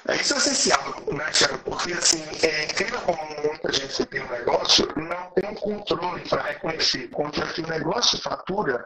[0.06, 0.82] É, isso é essencial,
[1.12, 1.58] né, Tiago?
[1.64, 6.42] Porque, assim, é incrível como muita gente tem um negócio não tem um controle para
[6.42, 8.84] reconhecer quanto é o negócio fatura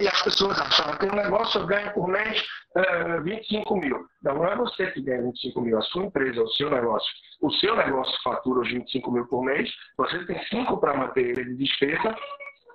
[0.00, 2.42] e as pessoas acham que tem um negócio eu ganho por mês
[2.76, 4.06] é, 25 mil.
[4.22, 7.08] Não, não é você que ganha 25 mil, a sua empresa, o seu negócio.
[7.40, 11.44] O seu negócio fatura os 25 mil por mês, você tem 5 para manter ele
[11.44, 12.16] de despesa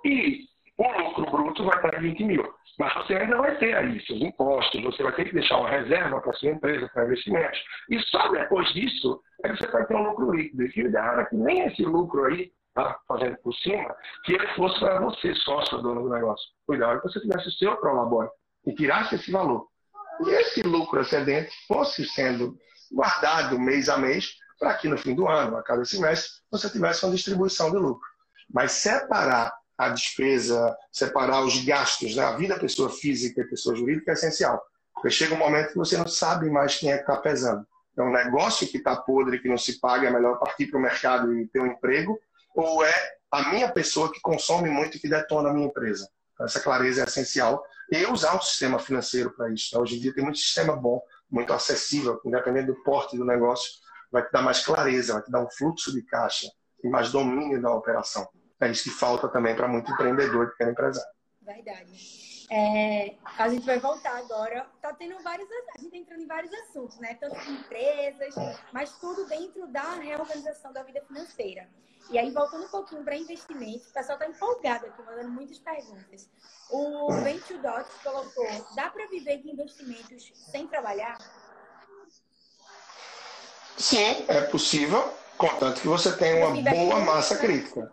[0.04, 2.54] e o lucro bruto vai estar em 20 mil.
[2.78, 6.20] Mas você ainda vai ter aí seus impostos, você vai ter que deixar uma reserva
[6.20, 7.58] para sua empresa, para investimentos.
[7.90, 10.62] E só depois disso é que você vai ter um lucro líquido.
[10.62, 13.94] E o ideal é que nem esse lucro aí, tá fazendo por cima,
[14.24, 16.46] que ele fosse para você, sócio, dono do negócio.
[16.66, 18.30] O ideal que você tivesse o seu prolabore
[18.66, 19.68] e tirasse esse valor.
[20.24, 22.56] E esse lucro excedente fosse sendo
[22.90, 27.04] guardado mês a mês para que no fim do ano, a cada semestre, você tivesse
[27.04, 28.08] uma distribuição de lucro.
[28.48, 32.24] Mas separar a despesa, separar os gastos, né?
[32.24, 34.62] a vida da pessoa física e pessoa jurídica é essencial.
[34.94, 37.66] Porque chega um momento que você não sabe mais quem é que está pesando.
[37.96, 40.82] É um negócio que está podre, que não se paga, é melhor partir para o
[40.82, 42.18] mercado e ter um emprego,
[42.54, 42.94] ou é
[43.30, 46.08] a minha pessoa que consome muito e que detona a minha empresa.
[46.34, 47.64] Então, essa clareza é essencial.
[47.90, 49.68] E usar um sistema financeiro para isso.
[49.68, 51.00] Então, hoje em dia tem muito sistema bom,
[51.30, 53.70] muito acessível, independente do porte do negócio,
[54.10, 56.46] vai te dar mais clareza, vai te dar um fluxo de caixa
[56.84, 58.28] e mais domínio da operação.
[58.62, 61.10] É isso que falta também para muito empreendedor que quer empresário.
[61.40, 62.46] Verdade.
[62.48, 64.64] É, a gente vai voltar agora.
[64.80, 65.48] Tá tendo vários.
[65.50, 67.14] A gente tá entrando em vários assuntos, né?
[67.14, 68.34] Tanto de empresas,
[68.72, 71.68] mas tudo dentro da reorganização da vida financeira.
[72.08, 76.30] E aí, voltando um pouquinho para investimento, o pessoal está empolgado aqui, mandando muitas perguntas.
[76.70, 78.46] O Venture Dots colocou:
[78.76, 81.18] dá para viver de investimentos sem trabalhar?
[83.76, 87.92] Sim, é possível, contanto que você tenha uma boa massa crítica.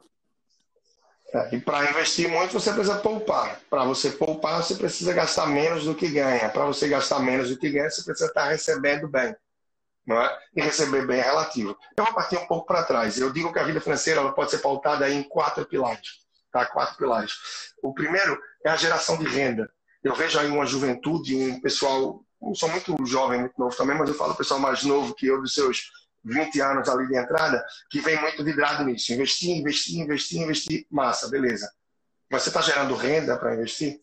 [1.34, 3.60] É, e para investir muito, você precisa poupar.
[3.70, 6.50] Para você poupar, você precisa gastar menos do que ganha.
[6.50, 9.36] Para você gastar menos do que ganha, você precisa estar recebendo bem.
[10.08, 10.40] Não é?
[10.56, 11.78] E receber bem é relativo.
[11.96, 13.20] Eu vou partir um pouco para trás.
[13.20, 16.20] Eu digo que a vida financeira ela pode ser pautada em quatro pilares.
[16.52, 16.66] Tá?
[16.66, 17.34] Quatro pilares.
[17.84, 19.72] O primeiro é a geração de renda.
[20.04, 24.10] Eu vejo aí uma juventude, um pessoal, eu sou muito jovem, muito novo também, mas
[24.10, 25.92] eu falo pessoal mais novo que eu, dos seus
[26.24, 29.14] 20 anos ali de entrada, que vem muito vidrado nisso.
[29.14, 30.88] Investir, investir, investir, investir.
[30.90, 31.72] Massa, beleza.
[32.30, 34.02] Mas você está gerando renda para investir?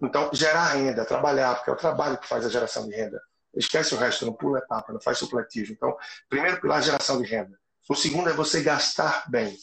[0.00, 3.20] Então, gerar renda, trabalhar, porque é o trabalho que faz a geração de renda.
[3.54, 5.72] Esquece o resto, não pula etapa, não faz supletivo.
[5.72, 5.96] Então,
[6.28, 7.58] primeiro pilar, geração de renda.
[7.88, 9.56] O segundo é você gastar bem.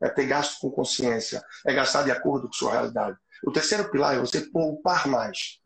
[0.00, 1.44] É ter gasto com consciência.
[1.66, 3.18] É gastar de acordo com sua realidade.
[3.44, 5.58] O terceiro pilar é você poupar mais.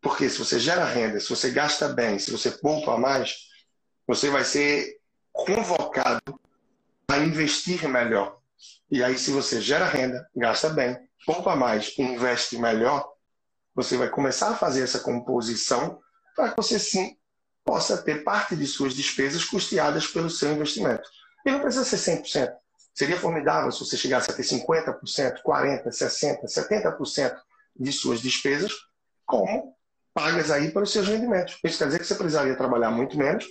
[0.00, 3.36] Porque se você gera renda, se você gasta bem, se você poupa mais,
[4.06, 4.98] você vai ser
[5.32, 6.40] convocado
[7.08, 8.38] a investir melhor.
[8.90, 10.96] E aí, se você gera renda, gasta bem,
[11.26, 13.12] poupa mais, investe melhor,
[13.74, 16.00] você vai começar a fazer essa composição
[16.36, 17.16] para que você sim
[17.64, 21.08] possa ter parte de suas despesas custeadas pelo seu investimento.
[21.44, 22.52] E não precisa ser 100%.
[22.94, 27.36] Seria formidável se você chegasse a ter 50%, 40%, 60%, 70%
[27.76, 28.72] de suas despesas
[29.26, 29.74] como
[30.12, 31.58] pagas aí pelos seus rendimentos.
[31.64, 33.44] Isso quer dizer que você precisaria trabalhar muito menos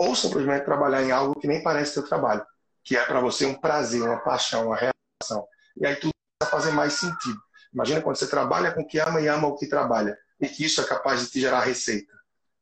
[0.00, 2.42] ou simplesmente trabalhar em algo que nem parece seu trabalho,
[2.82, 5.46] que é para você um prazer, uma paixão, uma reação.
[5.76, 7.38] E aí tudo vai fazer mais sentido.
[7.70, 10.64] Imagina quando você trabalha com o que ama e ama o que trabalha, e que
[10.64, 12.14] isso é capaz de te gerar receita.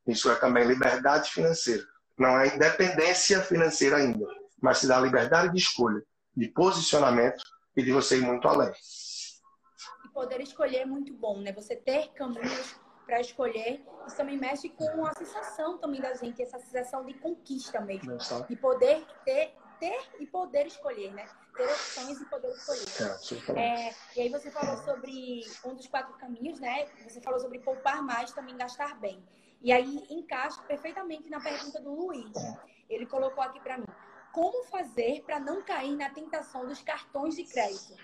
[0.04, 1.84] Isso é também liberdade financeira.
[2.18, 4.26] Não é independência financeira ainda,
[4.60, 6.02] mas te dá liberdade de escolha,
[6.36, 7.40] de posicionamento
[7.76, 8.72] e de você ir muito além.
[10.04, 11.52] E poder escolher é muito bom, né?
[11.52, 12.74] Você ter caminhos
[13.08, 13.82] para escolher.
[14.06, 18.18] Isso também mexe com a sensação também da gente, essa sensação de conquista mesmo.
[18.46, 21.26] De poder ter, ter e poder escolher, né?
[21.56, 23.58] Ter opções e poder escolher.
[23.58, 26.86] É, e aí você falou sobre um dos quatro caminhos, né?
[27.08, 29.26] Você falou sobre poupar mais, também gastar bem.
[29.62, 32.36] E aí encaixa perfeitamente na pergunta do Luiz.
[32.90, 33.86] Ele colocou aqui para mim:
[34.32, 37.96] como fazer para não cair na tentação dos cartões de crédito?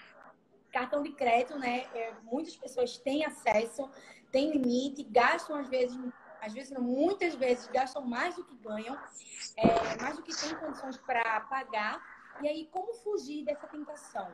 [0.72, 1.86] Cartão de crédito, né?
[1.94, 3.88] É, muitas pessoas têm acesso,
[4.34, 5.96] tem limite, gastam às vezes,
[6.42, 8.98] às vezes não, muitas vezes gastam mais do que ganham,
[9.56, 12.02] é, mais do que têm condições para pagar.
[12.42, 14.28] E aí, como fugir dessa tentação?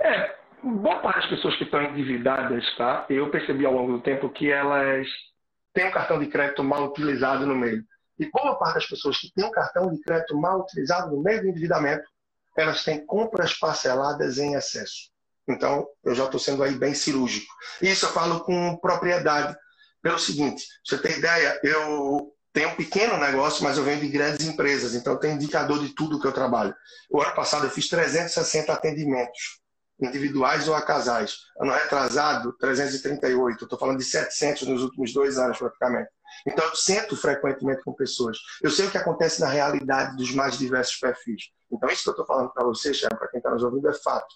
[0.00, 3.04] É, boa parte das pessoas que estão endividadas, tá?
[3.10, 5.06] Eu percebi ao longo do tempo que elas
[5.74, 7.84] têm um cartão de crédito mal utilizado no meio.
[8.18, 11.42] E boa parte das pessoas que têm um cartão de crédito mal utilizado no meio
[11.42, 12.08] do endividamento,
[12.56, 15.14] elas têm compras parceladas em excesso.
[15.48, 17.52] Então, eu já estou sendo aí bem cirúrgico.
[17.80, 19.56] Isso eu falo com propriedade.
[20.02, 24.46] Pelo seguinte, você tem ideia, eu tenho um pequeno negócio, mas eu venho de grandes
[24.46, 26.74] empresas, então eu tenho indicador de tudo que eu trabalho.
[27.10, 29.60] O ano passado eu fiz 360 atendimentos,
[30.00, 31.36] individuais ou a casais.
[31.60, 33.64] Ano retrasado, 338.
[33.64, 36.10] Estou falando de 700 nos últimos dois anos, praticamente.
[36.46, 38.38] Então, eu sento frequentemente com pessoas.
[38.62, 41.50] Eu sei o que acontece na realidade dos mais diversos perfis.
[41.70, 44.34] Então, isso que eu estou falando para vocês, para quem está nos ouvindo, é fato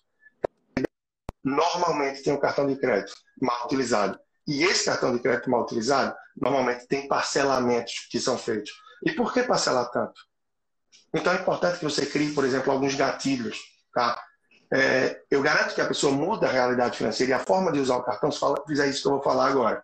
[1.43, 4.18] normalmente tem um cartão de crédito mal utilizado.
[4.47, 8.72] E esse cartão de crédito mal utilizado, normalmente tem parcelamentos que são feitos.
[9.05, 10.20] E por que parcelar tanto?
[11.14, 13.59] Então é importante que você crie, por exemplo, alguns gatilhos.
[13.93, 14.20] Tá?
[14.72, 17.97] É, eu garanto que a pessoa muda a realidade financeira e a forma de usar
[17.97, 19.82] o cartão, se fizer isso que eu vou falar agora.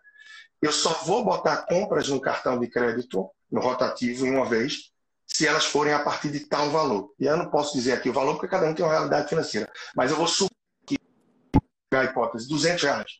[0.61, 4.91] Eu só vou botar compras no cartão de crédito, no rotativo, em uma vez,
[5.25, 7.13] se elas forem a partir de tal valor.
[7.19, 9.69] E eu não posso dizer aqui o valor, porque cada um tem uma realidade financeira.
[9.95, 10.27] Mas eu vou
[11.95, 13.11] a hipótese, 200 reais.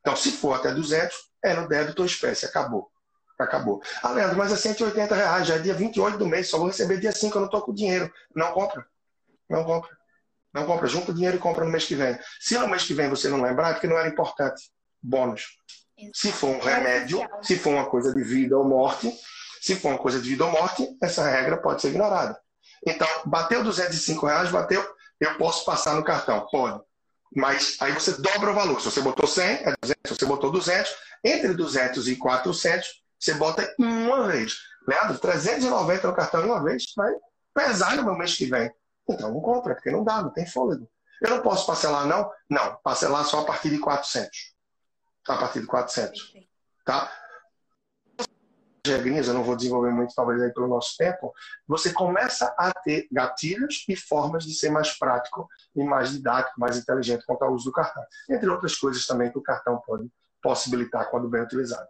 [0.00, 1.14] Então, se for até 200,
[1.44, 2.90] é no débito ou espécie, acabou.
[3.38, 3.82] Acabou.
[4.02, 6.98] Ah, Leandro, mas é 180 reais, já é dia 28 do mês, só vou receber
[6.98, 8.10] dia 5, eu não estou com dinheiro.
[8.34, 8.86] Não compra.
[9.48, 9.90] Não compra.
[10.52, 10.86] Não compra.
[10.86, 12.18] Junta o dinheiro e compra no mês que vem.
[12.40, 14.70] Se no mês que vem você não lembrar, é porque não era importante.
[15.02, 15.58] Bônus.
[16.14, 19.12] Se for um remédio, se for uma coisa de vida ou morte,
[19.60, 22.38] se for uma coisa de vida ou morte, essa regra pode ser ignorada.
[22.86, 24.84] Então, bateu 205 reais, bateu,
[25.20, 26.46] eu posso passar no cartão?
[26.50, 26.80] Pode.
[27.34, 28.80] Mas aí você dobra o valor.
[28.80, 29.96] Se você botou 100, é 200.
[30.04, 34.56] Se você botou 200, entre 200 e 400, você bota uma vez.
[34.86, 37.12] Leandro, 390 no cartão uma vez vai
[37.52, 38.70] pesar no meu mês que vem.
[39.08, 40.88] Então não compra, porque não dá, não tem fôlego.
[41.20, 42.30] Eu não posso parcelar, não?
[42.48, 44.54] Não, parcelar só a partir de 400.
[45.28, 46.34] A partir de 400.
[46.84, 47.10] Tá?
[48.86, 51.32] Regrinhas, eu não vou desenvolver muito talvez aí pelo nosso tempo,
[51.66, 56.76] você começa a ter gatilhos e formas de ser mais prático e mais didático, mais
[56.76, 58.04] inteligente quanto ao uso do cartão.
[58.28, 60.10] Entre outras coisas também que o cartão pode
[60.42, 61.88] possibilitar quando bem utilizado.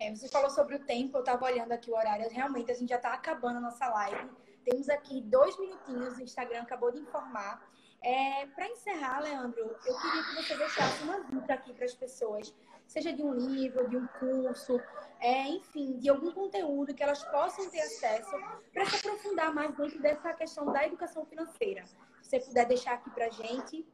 [0.00, 2.90] É, você falou sobre o tempo, eu estava olhando aqui o horário, realmente a gente
[2.90, 4.30] já está acabando a nossa live.
[4.64, 7.60] Temos aqui dois minutinhos, o Instagram acabou de informar.
[8.02, 12.54] É, para encerrar, Leandro, eu queria que você deixasse uma dica aqui para as pessoas,
[12.86, 14.80] seja de um livro, de um curso,
[15.20, 18.30] é, enfim, de algum conteúdo que elas possam ter acesso
[18.72, 21.84] para se aprofundar mais dentro dessa questão da educação financeira.
[22.22, 23.86] Se você puder deixar aqui para a gente.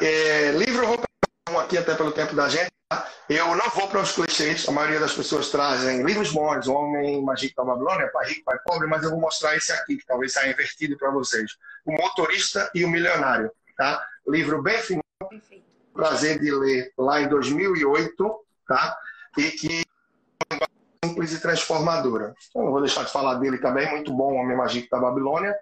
[0.00, 0.98] É, livro eu vou
[1.50, 2.71] um aqui até pelo tempo da gente.
[3.28, 7.54] Eu não vou para os clichês, a maioria das pessoas trazem livros bons, Homem Mágico
[7.56, 10.52] da Babilônia, Pai Rico, Pai Pobre, mas eu vou mostrar esse aqui, que talvez saia
[10.52, 11.52] invertido para vocês.
[11.84, 13.50] O Motorista e o Milionário.
[13.76, 14.04] Tá?
[14.26, 15.02] Livro bem fininho,
[15.94, 18.96] prazer de ler lá em 2008, tá?
[19.36, 19.82] e que
[20.50, 22.34] é simples e transformadora.
[22.54, 25.54] Eu não vou deixar de falar dele também, muito bom, Homem Mágico da Babilônia.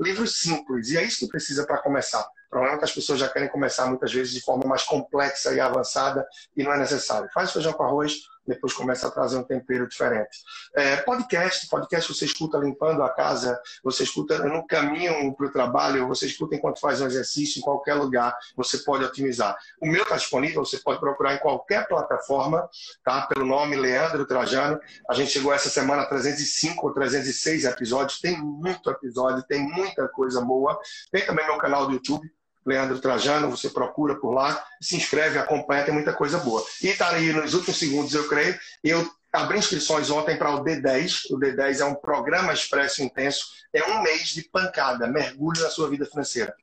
[0.00, 2.26] Livros simples, e é isso que precisa para começar.
[2.56, 5.60] Problema é que as pessoas já querem começar muitas vezes de forma mais complexa e
[5.60, 6.26] avançada
[6.56, 7.28] e não é necessário.
[7.34, 8.14] Faz feijão com arroz,
[8.46, 10.38] depois começa a trazer um tempero diferente.
[10.74, 16.08] É, podcast, podcast você escuta limpando a casa, você escuta no caminho para o trabalho,
[16.08, 19.54] você escuta enquanto faz um exercício, em qualquer lugar, você pode otimizar.
[19.78, 22.66] O meu está disponível, você pode procurar em qualquer plataforma,
[23.04, 23.26] tá?
[23.26, 24.80] pelo nome Leandro Trajano.
[25.10, 30.08] A gente chegou essa semana a 305 ou 306 episódios, tem muito episódio, tem muita
[30.08, 30.78] coisa boa.
[31.10, 32.30] Tem também meu canal do YouTube,
[32.66, 36.64] Leandro Trajano, você procura por lá, se inscreve, acompanha, tem muita coisa boa.
[36.82, 41.30] E está aí nos últimos segundos, eu creio, eu abri inscrições ontem para o D10.
[41.30, 45.88] O D10 é um programa expresso intenso, é um mês de pancada, mergulho na sua
[45.88, 46.54] vida financeira.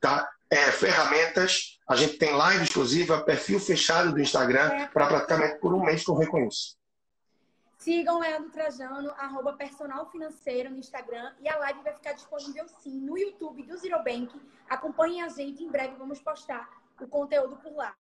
[0.00, 0.28] Tá?
[0.50, 4.86] É, ferramentas, a gente tem live exclusiva, perfil fechado do Instagram, é.
[4.86, 6.77] para praticamente por um mês que eu reconheço.
[7.78, 13.00] Sigam Leandro Trajano, arroba personal financeiro no Instagram e a live vai ficar disponível sim
[13.00, 14.34] no YouTube do Zero Bank.
[14.68, 16.68] Acompanhem a gente, em breve vamos postar
[17.00, 17.94] o conteúdo por lá.